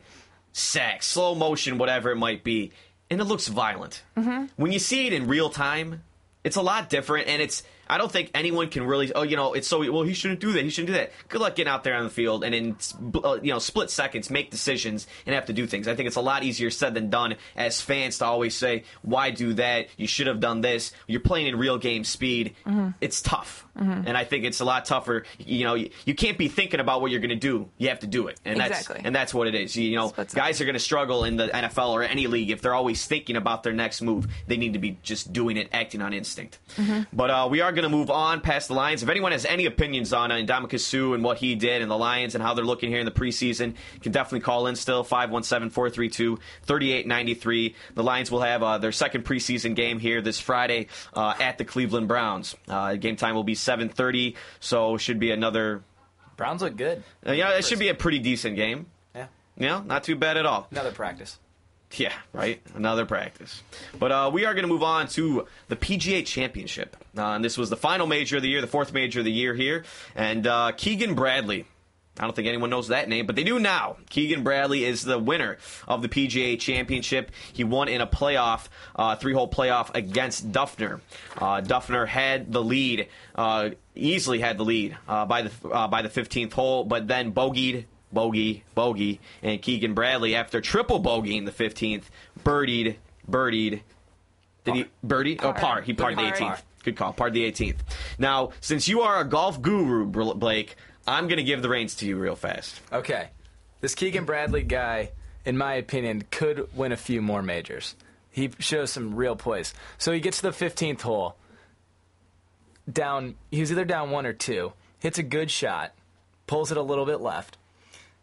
[0.52, 2.72] sacks, slow motion, whatever it might be,
[3.10, 4.02] and it looks violent.
[4.16, 4.46] Mm-hmm.
[4.56, 6.02] When you see it in real time,
[6.44, 9.54] it's a lot different, and it's I don't think anyone can really oh you know
[9.54, 11.12] it's so well he shouldn't do that he shouldn't do that.
[11.28, 12.76] Good luck getting out there on the field and in
[13.24, 15.88] uh, you know split seconds make decisions and have to do things.
[15.88, 19.30] I think it's a lot easier said than done as fans to always say why
[19.30, 20.92] do that you should have done this.
[21.06, 22.54] You're playing in real game speed.
[22.66, 22.94] Mhm.
[23.00, 23.64] It's tough.
[23.78, 24.04] Mhm.
[24.06, 25.24] And I think it's a lot tougher.
[25.38, 27.68] You know, you, you can't be thinking about what you're going to do.
[27.78, 28.94] You have to do it, and Exactly.
[28.94, 29.76] that's and that's what it is.
[29.76, 32.60] You, you know, guys are going to struggle in the NFL or any league if
[32.60, 34.26] they're always thinking about their next move.
[34.48, 36.58] They need to be just doing it, acting on instinct.
[37.12, 39.02] But uh, we are going to move on past the Lions.
[39.04, 41.96] If anyone has any opinions on uh, Ndamukong Suh and what he did and the
[41.96, 45.04] Lions and how they're looking here in the preseason, you can definitely call in still
[45.04, 47.74] 517-432-3893.
[47.94, 51.64] The Lions will have uh, their second preseason game here this Friday uh, at the
[51.64, 52.56] Cleveland Browns.
[52.66, 55.84] Uh, game time will be 7:30, so should be another
[56.36, 57.04] Browns look good.
[57.26, 58.86] uh, yeah, it should be a pretty decent game.
[59.14, 59.26] Yeah.
[59.56, 60.66] Know, not too bad at all.
[60.70, 61.38] Another practice.
[61.96, 62.60] Yeah, right.
[62.74, 63.62] Another practice.
[63.98, 66.96] But uh, we are going to move on to the PGA Championship.
[67.16, 69.32] Uh, and this was the final major of the year, the fourth major of the
[69.32, 69.84] year here.
[70.14, 71.66] And uh, Keegan Bradley.
[72.20, 73.96] I don't think anyone knows that name, but they do now.
[74.10, 77.30] Keegan Bradley is the winner of the PGA Championship.
[77.52, 78.66] He won in a playoff,
[78.96, 81.00] uh, three-hole playoff against Dufner.
[81.36, 86.54] Uh, Dufner had the lead, uh, easily had the lead by the by the 15th
[86.54, 92.04] hole, but then bogeyed bogey, bogey, and Keegan Bradley after triple bogeying the 15th,
[92.42, 92.96] birdied,
[93.28, 93.80] birdied.
[94.64, 95.38] Did he birdie?
[95.40, 95.80] Oh, par.
[95.82, 96.32] He parred the Par.
[96.32, 96.62] 18th.
[96.84, 97.12] Good call.
[97.12, 97.76] Parred the 18th.
[98.18, 102.06] Now, since you are a golf guru, Blake, I'm going to give the reins to
[102.06, 102.80] you real fast.
[102.92, 103.28] Okay.
[103.80, 105.10] This Keegan Bradley guy,
[105.44, 107.94] in my opinion, could win a few more majors.
[108.30, 109.74] He shows some real poise.
[109.98, 111.36] So he gets to the 15th hole.
[112.90, 113.34] down.
[113.50, 114.72] he's either down one or two.
[114.98, 115.92] Hits a good shot,
[116.46, 117.57] pulls it a little bit left.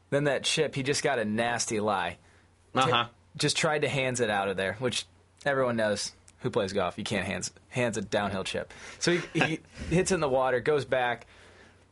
[0.10, 2.18] Then that chip, he just got a nasty lie.
[2.74, 3.06] Uh huh.
[3.38, 5.06] Just tried to hands it out of there, which
[5.46, 6.98] everyone knows who plays golf.
[6.98, 8.74] You can't hands hands a downhill chip.
[9.00, 11.26] So he, he hits in the water, goes back,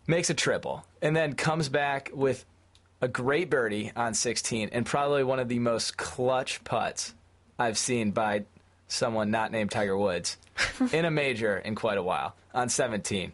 [0.08, 2.46] makes a triple, and then comes back with
[3.02, 7.14] a great birdie on 16 and probably one of the most clutch putts
[7.60, 8.46] I've seen by
[8.88, 10.38] someone not named Tiger Woods
[10.94, 13.34] in a major in quite a while on 17.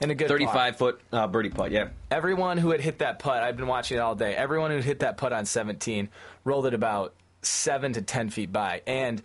[0.00, 0.38] And a good par.
[0.38, 1.88] 35 foot uh, birdie putt, yeah.
[2.10, 4.34] Everyone who had hit that putt, I've been watching it all day.
[4.34, 6.08] Everyone who hit that putt on 17
[6.44, 8.82] rolled it about seven to 10 feet by.
[8.86, 9.22] And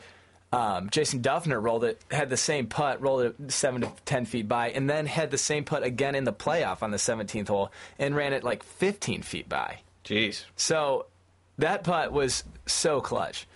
[0.51, 4.47] um, Jason Dufner rolled it, had the same putt, rolled it seven to 10 feet
[4.47, 7.71] by, and then had the same putt again in the playoff on the 17th hole
[7.99, 9.79] and ran it like 15 feet by.
[10.05, 10.43] Jeez.
[10.55, 11.07] So
[11.57, 13.47] that putt was so clutch.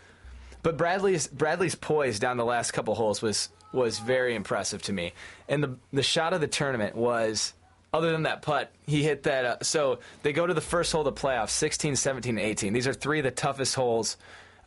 [0.63, 5.13] But Bradley's Bradley's poise down the last couple holes was was very impressive to me.
[5.47, 7.53] And the the shot of the tournament was
[7.93, 11.07] other than that putt, he hit that uh, so they go to the first hole
[11.07, 12.73] of the playoffs, 16, 17, and 18.
[12.73, 14.17] These are three of the toughest holes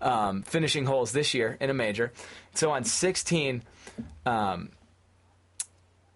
[0.00, 2.12] um, finishing holes this year in a major.
[2.54, 3.62] So on 16
[4.26, 4.70] um,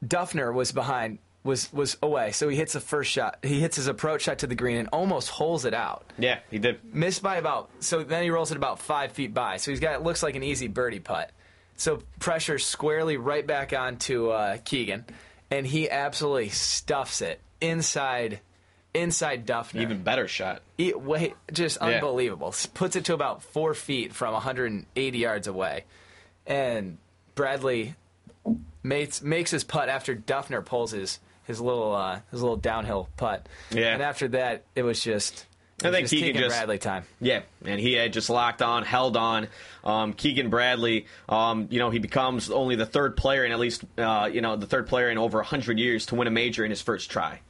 [0.04, 2.32] Dufner was behind was was away.
[2.32, 3.38] So he hits the first shot.
[3.42, 6.10] He hits his approach shot to the green and almost holes it out.
[6.18, 6.80] Yeah, he did.
[6.94, 9.58] Missed by about so then he rolls it about five feet by.
[9.58, 11.30] So he's got it looks like an easy birdie putt.
[11.76, 15.04] So pressure squarely right back onto uh, Keegan,
[15.50, 18.40] and he absolutely stuffs it inside
[18.94, 19.80] inside Dufner.
[19.80, 20.62] Even better shot.
[20.78, 21.88] He, wait, just Yeah.
[21.88, 22.54] unbelievable.
[22.74, 25.84] Puts it to about four feet from 180 yards away,
[26.46, 26.98] and
[27.34, 27.94] Bradley
[28.82, 33.48] makes makes his putt after Dufner pulls his his little uh, his little downhill putt.
[33.70, 33.94] Yeah.
[33.94, 35.46] and after that, it was just.
[35.82, 37.04] I think Keegan Keegan just Bradley time.
[37.20, 39.48] Yeah, and he had just locked on, held on.
[39.82, 43.84] Um, Keegan Bradley, um, you know, he becomes only the third player in at least,
[43.98, 46.70] uh, you know, the third player in over hundred years to win a major in
[46.70, 47.40] his first try,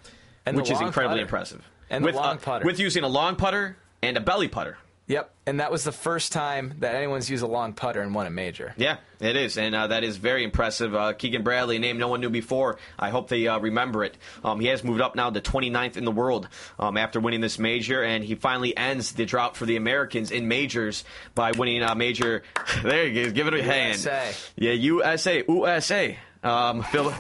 [0.47, 1.23] And which is incredibly putter.
[1.23, 1.69] impressive.
[1.91, 4.79] And the with, long uh, with using a long putter and a belly putter.
[5.07, 8.27] Yep, and that was the first time that anyone's used a long putter and won
[8.27, 8.73] a major.
[8.79, 10.95] Yeah, it is, and uh, that is very impressive.
[10.95, 12.79] Uh, Keegan Bradley, a name no one knew before.
[12.99, 14.17] I hope they uh, remember it.
[14.43, 16.49] Um, he has moved up now to 29th in the world
[16.79, 20.49] um, after winning this major, and he finally ends the drought for the Americans in
[20.49, 22.43] majors by winning a major.
[22.83, 23.95] There you go, give it a hand.
[23.95, 24.33] USA.
[24.57, 26.19] Yeah, USA, USA.
[26.45, 27.13] Um, Phil,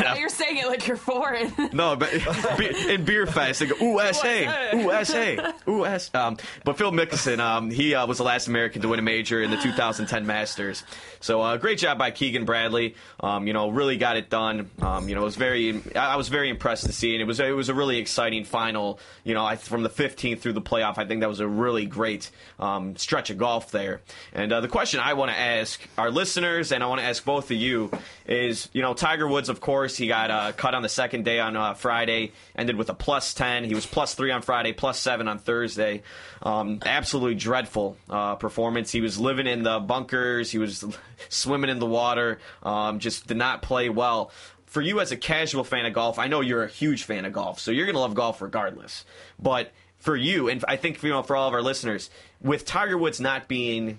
[0.00, 1.52] Now you're saying it like you're foreign.
[1.72, 6.10] no, but in Beerfest, they go USA, USA, US.
[6.12, 9.42] Um, but Phil Mickelson, um, he uh, was the last American to win a major
[9.42, 10.82] in the 2010 Masters.
[11.20, 12.96] So uh, great job by Keegan Bradley.
[13.20, 14.70] Um, you know, really got it done.
[14.82, 15.80] Um, you know, it was very.
[15.94, 18.44] I I was very impressed to see, and it was it was a really exciting
[18.44, 18.98] final.
[19.24, 21.86] You know, I, from the 15th through the playoff, I think that was a really
[21.86, 24.00] great um, stretch of golf there.
[24.32, 27.24] And uh, the question I want to ask our listeners, and I want to ask
[27.24, 27.90] both of you,
[28.26, 31.40] is you know Tiger Woods, of course, he got uh, cut on the second day
[31.40, 33.64] on uh, Friday, ended with a plus 10.
[33.64, 36.02] He was plus three on Friday, plus seven on Thursday.
[36.42, 38.90] Um, absolutely dreadful uh, performance.
[38.90, 40.50] He was living in the bunkers.
[40.50, 40.84] He was
[41.28, 42.38] swimming in the water.
[42.62, 44.30] Um, just did not play well.
[44.66, 47.32] For you as a casual fan of golf, I know you're a huge fan of
[47.32, 49.04] golf, so you're going to love golf regardless.
[49.38, 52.10] But for you, and I think you know for all of our listeners,
[52.40, 53.98] with Tiger Woods not being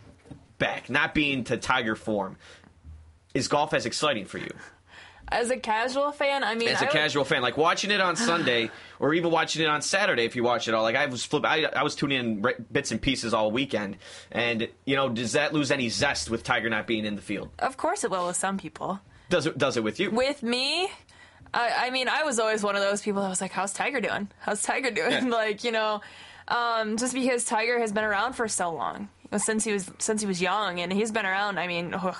[0.57, 2.37] back, not being to Tiger form,
[3.35, 4.49] is golf as exciting for you?
[5.27, 7.99] As a casual fan, I mean, as a I would- casual fan, like watching it
[7.99, 8.69] on Sunday
[8.99, 11.43] or even watching it on Saturday, if you watch it all, like I was flip,
[11.45, 13.97] I, I was tuning in bits and pieces all weekend,
[14.31, 17.49] and you know, does that lose any zest with Tiger not being in the field?
[17.59, 18.99] Of course, it will with some people.
[19.29, 19.57] Does it?
[19.57, 20.11] Does it with you?
[20.11, 20.89] With me,
[21.55, 23.99] I, I mean, I was always one of those people that was like, "How's Tiger
[23.99, 24.27] doing?
[24.41, 25.25] How's Tiger doing?" Yeah.
[25.29, 26.01] like, you know,
[26.47, 30.27] um, just because Tiger has been around for so long, since he was since he
[30.27, 31.57] was young, and he's been around.
[31.59, 32.15] I mean, ugh,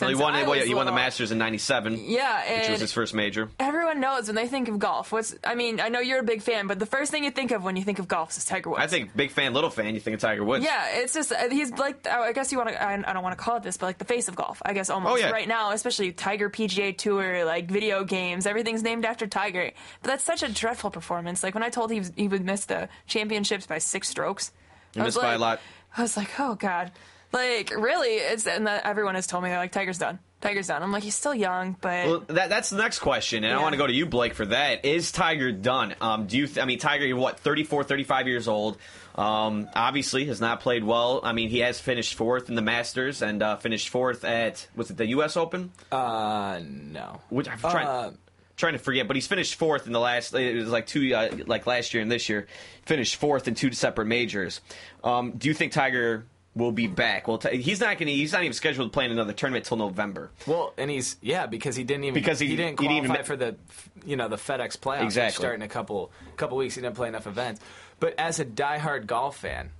[0.00, 0.34] Well, he won.
[0.46, 0.92] Well, he won the.
[0.92, 1.98] Masters in '97.
[2.06, 3.48] Yeah, which was his first major.
[3.60, 5.12] Everyone knows when they think of golf.
[5.12, 7.50] What's I mean, I know you're a big fan, but the first thing you think
[7.52, 8.80] of when you think of golf is Tiger Woods.
[8.82, 9.94] I think big fan, little fan.
[9.94, 10.64] You think of Tiger Woods?
[10.64, 12.82] Yeah, it's just uh, he's like I guess you want to.
[12.82, 14.60] I, don't want to call it this, but like the face of golf.
[14.64, 15.30] I guess almost Oh, yeah.
[15.30, 19.70] right now, especially Tiger PGA Tour, like video games, everything's named after Tiger.
[20.02, 21.42] But that's such a dreadful performance.
[21.42, 24.52] Like when I told he was, he would miss the championships by six strokes,
[24.94, 25.60] He I missed by a like- lot.
[25.96, 26.92] I was like, oh god,
[27.32, 28.14] like really?
[28.14, 30.18] It's and that everyone has told me they're like Tiger's done.
[30.40, 30.82] Tiger's done.
[30.84, 33.72] I'm like he's still young, but Well, that, that's the next question, and I want
[33.72, 34.84] to go to you, Blake, for that.
[34.84, 35.96] Is Tiger done?
[36.00, 36.46] Um, do you?
[36.46, 38.78] Th- I mean, Tiger, you're what, 34, 35 years old.
[39.16, 41.18] Um, obviously, has not played well.
[41.24, 44.90] I mean, he has finished fourth in the Masters and uh, finished fourth at was
[44.90, 45.36] it the U.S.
[45.36, 45.72] Open?
[45.90, 47.20] Uh, no.
[47.30, 48.10] Which I'm trying, Uh,
[48.56, 50.32] trying to forget, but he's finished fourth in the last.
[50.34, 52.46] It was like two, uh, like last year and this year,
[52.86, 54.60] finished fourth in two separate majors.
[55.02, 56.24] Um, do you think Tiger
[56.58, 57.26] will be back.
[57.26, 58.08] Well, t- he's not going.
[58.08, 60.30] He's not even scheduled to play in another tournament till November.
[60.46, 63.24] Well, and he's yeah because he didn't even Because he- didn't he qualify didn't even
[63.24, 63.56] for the
[64.04, 65.40] you know the FedEx playoffs Exactly.
[65.42, 66.74] start in a couple couple weeks.
[66.74, 67.60] He didn't play enough events.
[68.00, 69.70] But as a diehard golf fan,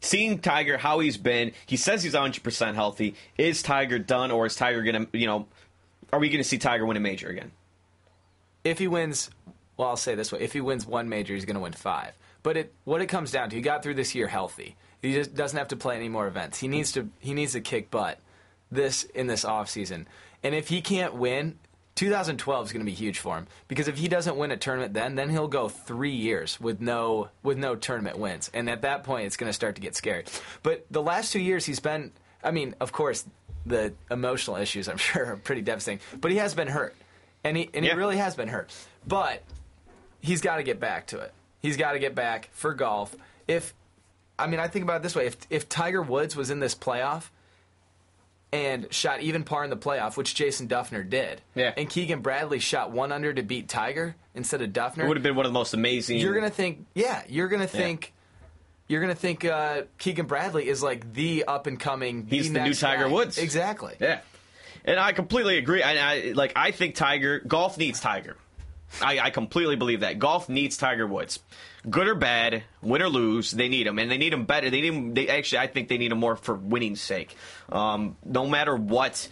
[0.00, 3.14] Seeing Tiger, how he's been, he says he's 100 percent healthy.
[3.38, 5.46] Is Tiger done, or is Tiger going to, you know,
[6.12, 7.52] are we going to see Tiger win a major again?
[8.64, 9.30] if he wins,
[9.76, 12.12] well, I'll say this way: if he wins one major, he's going to win five.
[12.42, 14.76] But it what it comes down to, he got through this year healthy.
[15.04, 16.58] He just doesn't have to play any more events.
[16.58, 18.18] He needs to he needs to kick butt
[18.70, 20.08] this in this off season.
[20.42, 21.58] And if he can't win,
[21.96, 24.94] 2012 is going to be huge for him because if he doesn't win a tournament
[24.94, 28.50] then, then he'll go 3 years with no with no tournament wins.
[28.52, 30.24] And at that point it's going to start to get scary.
[30.62, 32.10] But the last 2 years he's been
[32.42, 33.24] I mean, of course
[33.66, 36.96] the emotional issues I'm sure are pretty devastating, but he has been hurt.
[37.44, 37.92] And he and Yeah.
[37.92, 38.74] he really has been hurt.
[39.06, 39.42] But
[40.20, 41.32] he's got to get back to it.
[41.60, 43.14] He's got to get back for golf.
[43.46, 43.72] If
[44.38, 46.74] I mean, I think about it this way: if if Tiger Woods was in this
[46.74, 47.24] playoff
[48.52, 51.72] and shot even par in the playoff, which Jason Dufner did, Yeah.
[51.76, 55.24] and Keegan Bradley shot one under to beat Tiger instead of Dufner, It would have
[55.24, 56.18] been one of the most amazing.
[56.18, 58.12] you're gonna think, yeah, you're gonna think.
[58.86, 62.26] You're gonna think uh, Keegan Bradley is like the up and coming.
[62.28, 63.10] He's the new Tiger guy.
[63.10, 63.38] Woods.
[63.38, 63.94] Exactly.
[63.98, 64.20] Yeah,
[64.84, 65.82] and I completely agree.
[65.82, 66.52] I, I like.
[66.54, 68.36] I think Tiger golf needs Tiger.
[69.02, 71.40] I, I completely believe that golf needs Tiger Woods.
[71.88, 74.70] Good or bad, win or lose, they need him, and they need him better.
[74.70, 75.14] They need him.
[75.14, 77.36] They actually, I think they need him more for winning's sake.
[77.70, 79.28] Um, no matter what,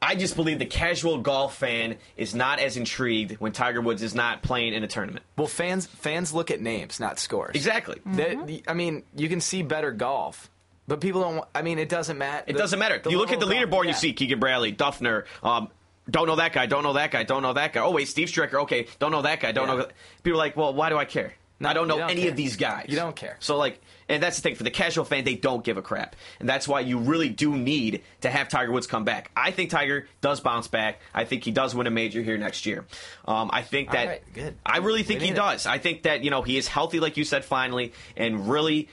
[0.00, 4.14] I just believe the casual golf fan is not as intrigued when Tiger Woods is
[4.14, 5.24] not playing in a tournament.
[5.36, 7.54] Well, fans fans look at names, not scores.
[7.54, 8.00] Exactly.
[8.06, 10.50] That- I mean, you can see better golf,
[10.88, 11.44] but people don't.
[11.54, 12.44] I mean, it doesn't matter.
[12.46, 13.00] It doesn't matter.
[13.08, 15.24] You look at the leaderboard, you see Keegan Bradley, Dufner.
[15.42, 15.68] Um,
[16.12, 16.66] don't know that guy.
[16.66, 17.24] Don't know that guy.
[17.24, 17.80] Don't know that guy.
[17.80, 18.62] Oh wait, Steve Stricker.
[18.62, 19.50] Okay, don't know that guy.
[19.50, 19.74] Don't Yeah.
[19.74, 19.86] know.
[20.22, 21.34] People are like, well, why do I care?
[21.58, 22.30] No, I don't know don't any care.
[22.32, 22.86] of these guys.
[22.88, 23.36] You don't care.
[23.38, 26.16] So like, and that's the thing for the casual fan, they don't give a crap,
[26.40, 29.30] and that's why you really do need to have Tiger Woods come back.
[29.36, 30.98] I think Tiger does bounce back.
[31.14, 32.84] I think he does win a major here next year.
[33.26, 34.56] Um, I think that right, good.
[34.66, 35.36] I really think he it.
[35.36, 35.66] does.
[35.66, 38.88] I think that you know he is healthy, like you said, finally, and really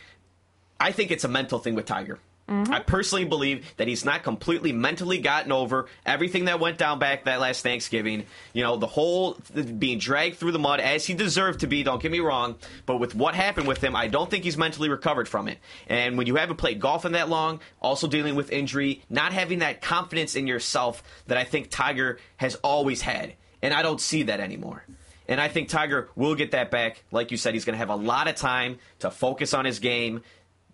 [0.79, 2.19] I think it's a mental thing with Tiger.
[2.49, 2.73] Mm-hmm.
[2.73, 7.25] I personally believe that he's not completely mentally gotten over everything that went down back
[7.25, 8.25] that last Thanksgiving.
[8.53, 11.83] You know, the whole th- being dragged through the mud as he deserved to be,
[11.83, 12.55] don't get me wrong.
[12.87, 15.59] But with what happened with him, I don't think he's mentally recovered from it.
[15.87, 19.59] And when you haven't played golf in that long, also dealing with injury, not having
[19.59, 23.33] that confidence in yourself that I think Tiger has always had.
[23.61, 24.83] And I don't see that anymore.
[25.27, 27.03] And I think Tiger will get that back.
[27.11, 29.77] Like you said, he's going to have a lot of time to focus on his
[29.77, 30.23] game.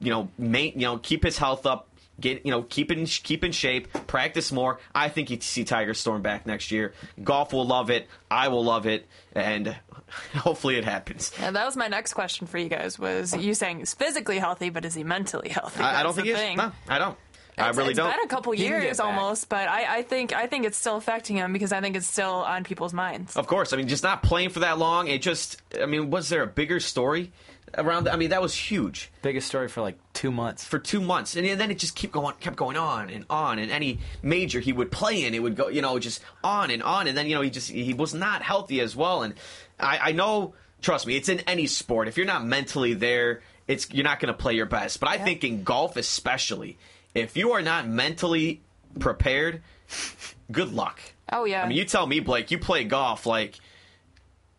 [0.05, 1.89] You know, main, you know, keep his health up.
[2.17, 3.91] Get you know, keep in keep in shape.
[4.07, 4.79] Practice more.
[4.93, 6.93] I think you see Tiger Storm back next year.
[7.21, 8.07] Golf will love it.
[8.31, 9.75] I will love it, and
[10.33, 11.33] hopefully it happens.
[11.39, 12.97] And that was my next question for you guys.
[12.97, 15.81] Was you saying he's physically healthy, but is he mentally healthy?
[15.83, 16.55] I, I don't think he.
[16.55, 17.17] No, I don't.
[17.57, 18.11] I really it's don't.
[18.11, 20.77] been a couple He can get years almost, but I, I think I think it's
[20.77, 23.35] still affecting him because I think it's still on people's minds.
[23.37, 23.71] Of course.
[23.73, 25.07] I mean, just not playing for that long.
[25.07, 25.61] It just.
[25.81, 27.31] I mean, was there a bigger story
[27.77, 28.07] around?
[28.07, 29.11] I mean, that was huge.
[29.21, 30.63] Biggest story for like two months.
[30.63, 33.59] for two months, and then it just kept going, kept going on and on.
[33.59, 36.81] And any major he would play in, it would go, you know, just on and
[36.83, 37.07] on.
[37.07, 39.23] And then you know he just he was not healthy as well.
[39.23, 39.33] And
[39.79, 42.07] I, I know, trust me, it's in any sport.
[42.07, 44.99] If you're not mentally there, it's you're not going to play your best.
[44.99, 46.77] But I think in golf especially,
[47.13, 48.61] if you are not mentally
[48.99, 49.61] prepared,
[50.51, 50.99] good luck.
[51.31, 51.63] Oh yeah.
[51.63, 53.59] I mean, you tell me, Blake, you play golf like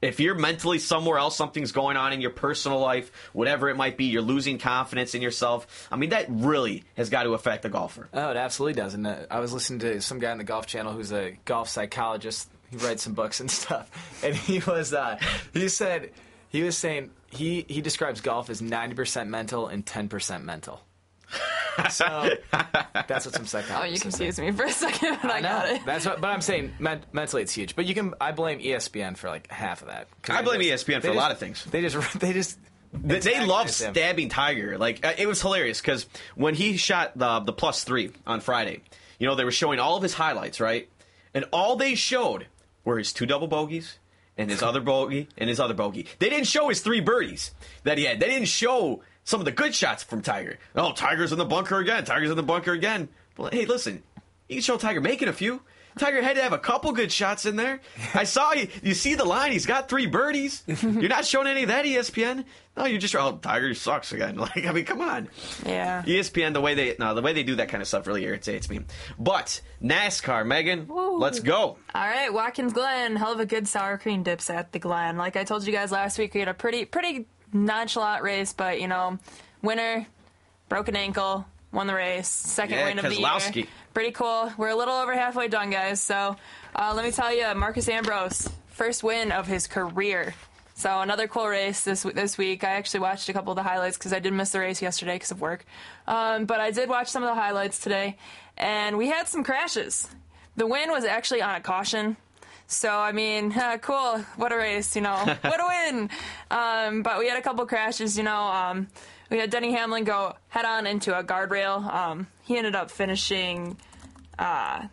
[0.02, 3.96] if you're mentally somewhere else, something's going on in your personal life, whatever it might
[3.96, 5.88] be, you're losing confidence in yourself.
[5.90, 8.08] I mean, that really has got to affect the golfer.
[8.12, 8.94] Oh, it absolutely does.
[8.94, 11.68] And uh, I was listening to some guy on the Golf Channel who's a golf
[11.68, 12.50] psychologist.
[12.70, 13.90] He writes some books and stuff.
[14.22, 15.18] And he was, uh,
[15.52, 16.10] he said,
[16.48, 20.80] he was saying he he describes golf as ninety percent mental and ten percent mental.
[21.90, 24.02] So that's what some oh, you say.
[24.02, 25.82] confused me for a second, but I, got it.
[25.84, 27.76] That's what, but I'm saying men- mentally it's huge.
[27.76, 30.08] But you can, I blame ESPN for like half of that.
[30.22, 31.64] 'Cause I blame just- ESPN they for a lot of things.
[31.64, 32.58] They just, they just,
[32.94, 33.94] They, they love antagonize him.
[33.94, 34.78] stabbing Tiger.
[34.78, 38.80] Like uh, it was hilarious because when he shot the the plus three on Friday,
[39.18, 40.88] you know they were showing all of his highlights, right?
[41.34, 42.46] And all they showed
[42.84, 43.98] were his two double bogeys
[44.38, 46.06] and his other bogey and his other bogey.
[46.20, 47.52] They didn't show his three birdies
[47.82, 48.18] that he had.
[48.20, 50.58] They didn't show some of the good shots from Tiger.
[50.74, 52.04] Oh, Tiger's in the bunker again.
[52.04, 53.08] Tiger's in the bunker again.
[53.36, 54.02] Well, hey, listen,
[54.48, 55.60] you can show Tiger making a few.
[55.98, 57.80] Tiger had to have a couple good shots in there.
[58.14, 58.68] I saw you.
[58.82, 59.52] You see the line.
[59.52, 60.62] He's got three birdies.
[60.82, 62.44] You're not showing any of that, ESPN.
[62.76, 64.36] No, you're just oh Tiger sucks again.
[64.46, 65.30] Like I mean, come on.
[65.64, 66.02] Yeah.
[66.02, 68.68] ESPN the way they no the way they do that kind of stuff really irritates
[68.68, 68.80] me.
[69.18, 71.78] But NASCAR, Megan, let's go.
[71.94, 75.16] All right, Watkins Glen, Heluva Good sour cream dips at the Glen.
[75.16, 78.80] Like I told you guys last week, we had a pretty pretty nonchalant race, but
[78.80, 79.18] you know,
[79.62, 80.06] winner,
[80.68, 83.22] broken ankle, won the race, second Yeah, win of the year.
[83.94, 84.52] Pretty cool.
[84.56, 86.00] We're a little over halfway done, guys.
[86.00, 86.36] So
[86.74, 90.34] uh, let me tell you, Marcos Ambrose, first win of his career.
[90.74, 92.62] So another cool race this this week.
[92.62, 95.14] I actually watched a couple of the highlights because I did miss the race yesterday
[95.14, 95.64] because of work.
[96.06, 98.18] Um, but I did watch some of the highlights today,
[98.58, 100.06] and we had some crashes.
[100.56, 102.18] The win was actually on a caution.
[102.66, 104.18] So I mean, uh, cool.
[104.36, 105.14] What a race, you know.
[105.40, 106.10] what a win.
[106.50, 108.40] Um, but we had a couple crashes, you know.
[108.42, 108.88] Um,
[109.30, 111.84] we had Denny Hamlin go head on into a guardrail.
[111.92, 113.76] Um, he ended up finishing.
[114.38, 114.86] Uh,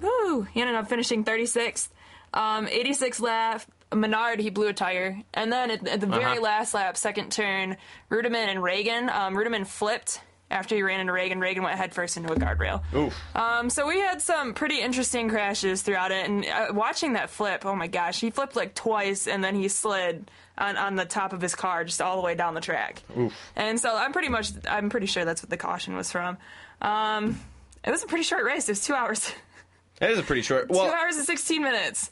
[0.00, 1.88] woo, he ended up finishing 36th.
[2.34, 3.62] Um, 86 lap.
[3.94, 5.22] Menard, he blew a tire.
[5.32, 6.40] And then at, at the very Uh-huh.
[6.40, 7.76] last lap, second turn,
[8.10, 9.08] Reutimann and Ragan.
[9.08, 10.20] Um, Reutimann flipped
[10.50, 11.38] after he ran into Ragan.
[11.38, 12.82] Ragan went headfirst into a guardrail.
[12.94, 13.14] Oof.
[13.34, 17.64] Um, so we had some pretty interesting crashes throughout it, and uh, watching that flip,
[17.66, 21.32] oh my gosh, he flipped like twice, and then he slid on, on the top
[21.32, 23.02] of his car just all the way down the track.
[23.18, 23.32] Oof.
[23.56, 26.38] And so I'm pretty much, I'm pretty sure that's what the caution was from.
[26.80, 27.40] Um,
[27.84, 28.68] it was a pretty short race.
[28.68, 29.32] It was two hours,
[30.00, 30.68] That is a pretty short.
[30.70, 32.10] two hours and 16 minutes.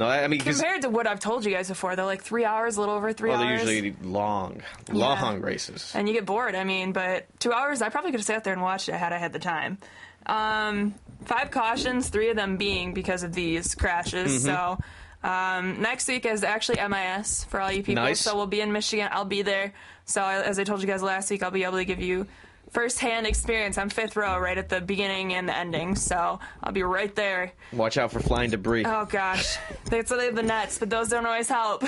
[0.00, 2.76] No, I mean Compared to what I've told you guys before, they're like three hours,
[2.76, 3.70] a little over three well, they're hours.
[3.70, 5.92] usually long, long races.
[5.94, 6.54] and you get bored.
[6.54, 9.12] I mean, but two hours, I probably could have sat there and watched it had
[9.12, 9.78] I had the time.
[10.26, 10.94] Um,
[11.24, 14.42] five cautions, three of them being because of these crashes.
[14.42, 14.46] Mhm.
[14.46, 18.02] So um, next week is actually MIS for all you people.
[18.02, 18.20] Nice.
[18.20, 19.08] So we'll be in Michigan.
[19.12, 19.72] I'll be there.
[20.06, 22.26] So as I told you guys last week, I'll be able to give you
[22.70, 23.78] first-hand experience.
[23.78, 25.96] I'm fifth row, right at the beginning and the ending.
[25.96, 27.52] So I'll be right there.
[27.72, 28.84] Watch out for flying debris.
[28.86, 29.56] Oh gosh,
[29.90, 31.84] they have the nets, but those don't always help.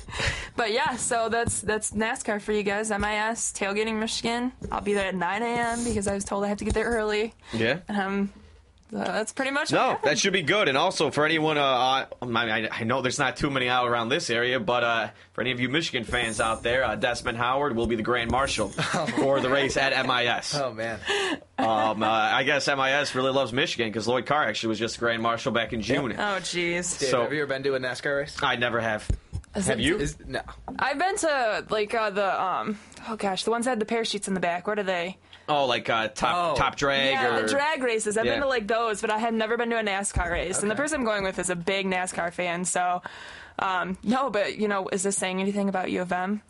[0.56, 2.90] but yeah, so that's that's NASCAR for you guys.
[2.90, 4.52] MIS tailgating Michigan.
[4.70, 5.84] I'll be there at 9 a.m.
[5.84, 7.34] because I was told I have to get there early.
[7.52, 7.80] Yeah.
[7.88, 8.32] Um,
[8.94, 10.10] uh, that's pretty much what No, happened.
[10.10, 10.68] that should be good.
[10.68, 14.08] And also for anyone, uh, I, I I know there's not too many out around
[14.08, 17.76] this area, but uh, for any of you Michigan fans out there, uh, Desmond Howard
[17.76, 18.68] will be the grand marshal
[19.18, 20.54] for the race at MIS.
[20.54, 20.98] Oh man,
[21.58, 25.22] Um, uh, I guess MIS really loves Michigan because Lloyd Carr actually was just grand
[25.22, 26.12] marshal back in June.
[26.12, 26.98] Oh jeez.
[26.98, 28.36] Dave, So- have you ever been to a NASCAR race?
[28.42, 29.08] I never have.
[29.54, 29.98] Is have it- you?
[29.98, 30.40] Is, no.
[30.78, 32.78] I've been to like uh, the um
[33.08, 34.66] oh gosh the ones that had the parachutes in the back.
[34.66, 35.18] What are they?
[35.50, 36.56] Oh, like uh, top Oh.
[36.56, 38.16] top drag yeah, or the drag races.
[38.16, 38.32] I've Yeah.
[38.34, 40.62] been to like those, but I had never been to a NASCAR race.
[40.62, 43.02] And the person I'm going with is a big NASCAR fan, so
[43.58, 44.30] um, no.
[44.30, 46.42] But you know, is this saying anything about U of M?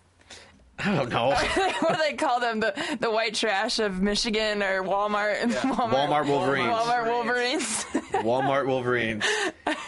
[0.85, 1.29] I don't know.
[1.81, 2.61] what do they call them?
[2.61, 5.41] The the white trash of Michigan or Walmart?
[5.51, 6.69] Walmart Wolverines.
[6.73, 7.85] Walmart Wolverines.
[8.25, 9.25] Walmart Wolverines.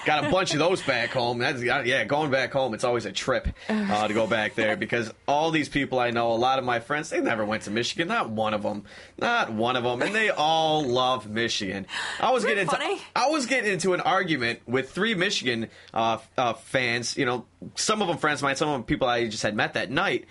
[0.05, 1.39] Got a bunch of those back home.
[1.39, 5.13] That's, yeah, going back home, it's always a trip uh, to go back there because
[5.27, 8.09] all these people I know, a lot of my friends, they never went to Michigan.
[8.09, 8.85] Not one of them.
[9.19, 10.03] Not one of them.
[10.03, 11.87] And they all love Michigan.
[12.21, 13.01] I was Isn't getting it into, funny?
[13.15, 17.17] I was getting into an argument with three Michigan uh, uh, fans.
[17.17, 19.55] You know, some of them friends of mine, some of them people I just had
[19.55, 20.27] met that night.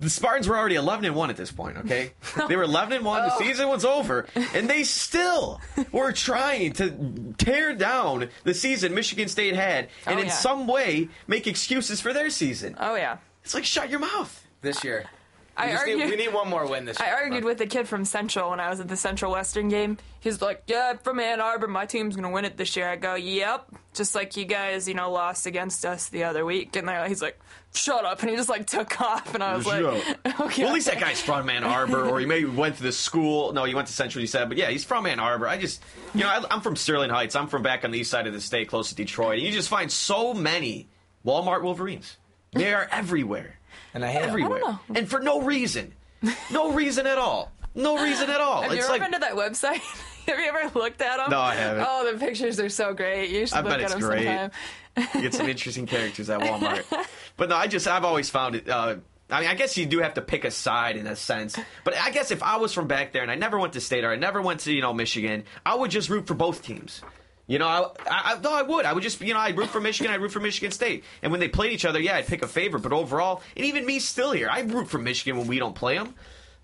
[0.00, 2.12] The Spartans were already 11 and 1 at this point, okay?
[2.48, 3.38] They were 11 and 1, the Oh.
[3.38, 9.56] season was over, and they still were trying to tear down the season Michigan State
[9.56, 10.32] had and Oh, in yeah.
[10.32, 12.76] some way make excuses for their season.
[12.78, 13.16] Oh yeah.
[13.42, 14.46] It's like shut your mouth.
[14.60, 15.06] This year.
[15.58, 17.08] I we, just need, argued- we need one more win this year.
[17.08, 19.98] I argued with a kid from Central when I was at the Central Western game.
[20.20, 23.14] He's like, "Yeah, from Ann Arbor, my team's gonna win it this year." I go,
[23.14, 26.74] "Yep," just like you guys, you know, lost against us the other week.
[26.76, 27.38] And they're, he's like,
[27.74, 30.68] "Shut up!" And he just like took off, and I was like, "Okay." Oh, well,
[30.68, 33.52] at least that guy's from Ann Arbor, or he maybe went to the school.
[33.52, 35.48] No, he went to Central, you said, but yeah, he's from Ann Arbor.
[35.48, 35.82] I just,
[36.14, 37.34] you know, I, I'm from Sterling Heights.
[37.36, 39.38] I'm from back on the east side of the state, close to Detroit.
[39.38, 40.88] And you just find so many
[41.26, 42.16] Walmart Wolverines.
[42.52, 43.57] They are everywhere.
[43.94, 44.28] And I hate 'em.
[44.30, 44.58] everywhere.
[44.58, 44.96] I don't know.
[44.96, 45.94] And for no reason.
[46.50, 47.52] No reason at all.
[47.74, 48.62] No reason at all.
[48.62, 49.80] Have you ever like, been to that website?
[50.26, 51.30] Have you ever looked at them?
[51.30, 51.86] No, I haven't.
[51.88, 53.30] Oh, the pictures are so great.
[53.30, 54.24] You should I look bet at it's them great.
[54.26, 54.50] sometime.
[55.14, 56.84] you get some interesting characters at Walmart.
[57.36, 58.68] But no, I just I've always found it.
[58.68, 58.96] Uh,
[59.30, 61.56] I mean, I guess you do have to pick a side in a sense.
[61.84, 64.02] But I guess if I was from back there and I never went to state
[64.04, 67.00] or I never went to you know Michigan, I would just root for both teams.
[67.48, 68.84] You know, I, I, I no, I would.
[68.84, 70.12] I would just, you know, I'd root for Michigan.
[70.12, 71.02] I'd root for Michigan State.
[71.22, 72.82] And when they played each other, yeah, I'd pick a favorite.
[72.82, 75.96] But overall, and even me still here, I root for Michigan when we don't play
[75.96, 76.14] them.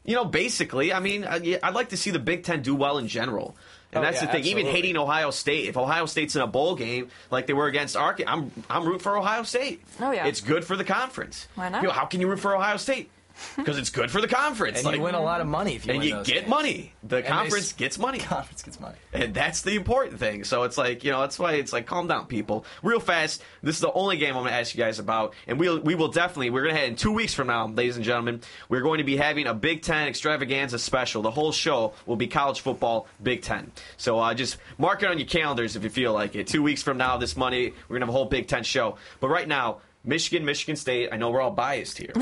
[0.05, 2.99] You know, basically, I mean, I, I'd like to see the Big Ten do well
[2.99, 3.57] in general.
[3.93, 4.45] And Oh, that's yeah, the thing.
[4.45, 7.97] Even hating Ohio State, if Ohio State's in a bowl game like they were against
[7.97, 9.83] Arkansas, I'm I'm rooting for Ohio State.
[10.01, 10.27] Oh, yeah.
[10.27, 11.49] it's good for the conference.
[11.55, 11.81] Why not?
[11.81, 13.09] You know, how can you root for Ohio State?
[13.57, 14.79] Because it's good for the conference.
[14.79, 16.49] And like, you win a lot of money if you and win you get games.
[16.49, 16.93] money.
[17.03, 18.19] The And conference s- gets money.
[18.35, 18.97] Conference gets money.
[19.13, 20.45] And that's the important thing.
[20.45, 22.65] So it's like, you know, that's why it's like, calm down, people.
[22.83, 25.35] Real fast, this is the only game I'm going to ask you guys about.
[25.47, 27.97] And we'll, we will definitely, we're going to head in two weeks from now, ladies
[27.97, 31.23] and gentlemen, we're going to be having a Big Ten extravaganza special.
[31.23, 33.73] The whole show will be college football Big Ten.
[33.97, 36.47] So uh, just mark it on your calendars if you feel like it.
[36.47, 38.97] Two weeks from now, this Monday, we're going to have a whole Big Ten show.
[39.21, 42.13] But right now, Michigan, Michigan State, I know we're all biased here.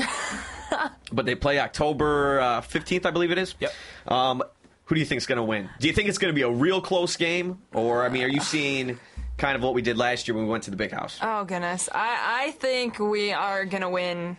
[1.11, 3.55] but they play October uh, 15th, I believe it is.
[3.59, 3.73] Yep.
[4.07, 4.43] Um,
[4.85, 5.69] Who do you think is going to win?
[5.79, 8.29] Do you think it's going to be a real close game, or I mean, are
[8.29, 8.99] you seeing
[9.37, 11.19] kind of what we did last year when we went to the big house?
[11.21, 14.37] Oh goodness, I I think we are gonna win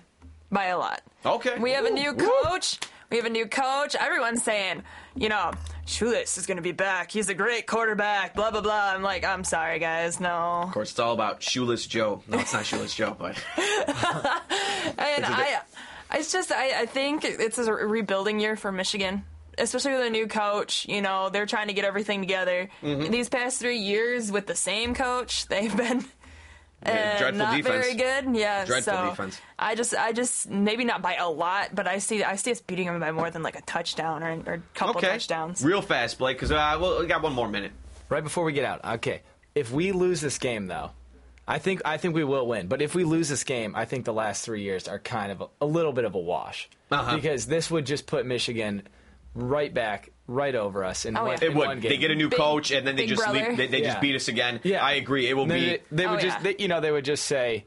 [0.51, 1.03] by a lot.
[1.27, 1.59] Okay.
[1.59, 2.79] We have a new coach.
[3.11, 3.95] We have a new coach.
[3.95, 4.83] Everyone's saying,
[5.17, 5.53] you know,
[5.87, 7.11] Shoelace is going to be back.
[7.11, 8.35] He's a great quarterback.
[8.35, 8.93] Blah blah blah.
[8.95, 10.19] I'm like, I'm sorry, guys.
[10.21, 10.63] No.
[10.63, 12.23] Of course, it's all about Shoeless Joe.
[12.29, 13.37] No, it's not Shoeless Joe, but
[14.99, 15.61] And I,
[16.15, 19.25] it's just I, I think it's a rebuilding year for Michigan,
[19.59, 20.87] especially with a new coach.
[20.89, 22.69] You know, they're trying to get everything together.
[22.83, 23.11] Mhm.
[23.11, 26.05] These past three years with the same coach, they've been.
[26.85, 27.85] Yeah, uh, dreadful not defense.
[27.87, 28.37] very good.
[28.37, 29.41] Yeah, Dreadful so defense.
[29.59, 32.61] I just, I just maybe not by a lot, but I see, I see us
[32.61, 35.09] beating them by more than like a touchdown or, or a couple okay.
[35.09, 35.65] touchdowns.
[35.65, 37.73] Real fast, Blake, because uh, well, we got one more minute.
[38.09, 39.23] Right before we get out, okay.
[39.55, 40.91] If we lose this game, though,
[41.47, 42.67] I think I think we will win.
[42.69, 45.41] But if we lose this game, I think the last three years are kind of
[45.43, 47.17] a, a little bit of a wash Uh-huh.
[47.17, 48.83] because this would just put Michigan
[49.35, 51.81] right back, right over us in, Oh, one, It in one would.
[51.83, 51.89] game.
[51.91, 53.39] They get a new coach, and then they just brother.
[53.49, 53.89] leave, they, they Yeah.
[53.91, 54.61] just beat us again.
[54.63, 54.85] Yeah.
[54.85, 55.29] I agree.
[55.29, 55.67] It will They, be.
[55.67, 56.43] they, they would Oh, just, yeah.
[56.43, 57.65] they, you know, they would just say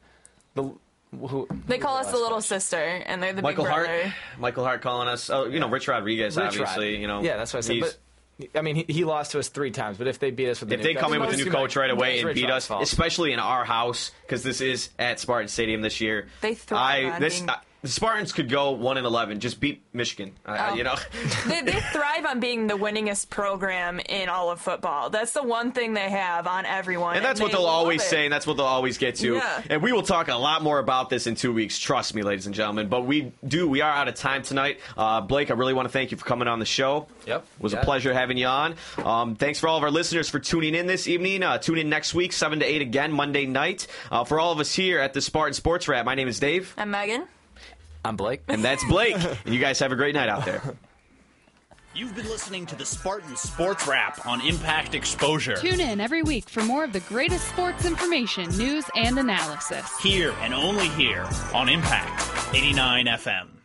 [0.56, 0.72] the.
[1.18, 4.14] Who, They call us the little sister, and they're the Michael big Hart, brother.
[4.40, 5.30] Michael Hart calling us.
[5.30, 6.94] Oh, you know, Rich Rodriguez, Rich obviously.
[6.96, 7.02] Rod.
[7.02, 7.76] You know, yeah, that's what I said.
[7.78, 7.98] he's-
[8.40, 9.98] But I mean, he, he lost to us three times.
[9.98, 11.38] But if they beat us with the if new they come coach- in with a
[11.46, 12.84] new coach right away and beat us, fault.
[12.84, 16.28] especially in our house, because this is at Spartan Stadium this year.
[16.42, 19.60] They thrive I on this being- uh, the Spartans could go one and eleven, just
[19.60, 20.34] beat Michigan.
[20.46, 20.76] Uh, Oh.
[20.76, 20.96] You know,
[21.48, 25.10] they, they thrive on being the winningest program in all of football.
[25.10, 27.16] That's the one thing they have on everyone.
[27.16, 28.06] and that's what they they'll always it.
[28.08, 29.36] say, and that's what they'll always get to.
[29.36, 29.62] Yeah.
[29.70, 31.78] And we will talk a lot more about this in two weeks.
[31.80, 32.88] Trust me, ladies and gentlemen.
[32.90, 33.68] But we do.
[33.70, 34.80] We are out of time tonight.
[34.98, 37.08] Uh, Blake, I really want to thank you for coming on the show.
[37.28, 37.46] Yep.
[37.60, 38.76] It was a pleasure having you on.
[38.98, 41.44] Um, thanks for all of our listeners for tuning in this evening.
[41.44, 43.88] Uh, tune in next week, 7 to 8 again, Monday night.
[44.12, 46.74] Uh, for all of us here at the Spartan Sports Wrap, my name is Dave.
[46.78, 47.26] I'm Megan.
[48.08, 48.42] I'm Blake.
[48.48, 49.18] And that's Blake.
[49.46, 50.62] and you guys have a great night out there.
[51.94, 55.56] You've been listening to the Spartan Sports Wrap on Impact Exposure.
[55.56, 59.98] Tune in every week for more of the greatest sports information, news, and analysis.
[60.00, 63.57] Here and only here on Impact 89 FM.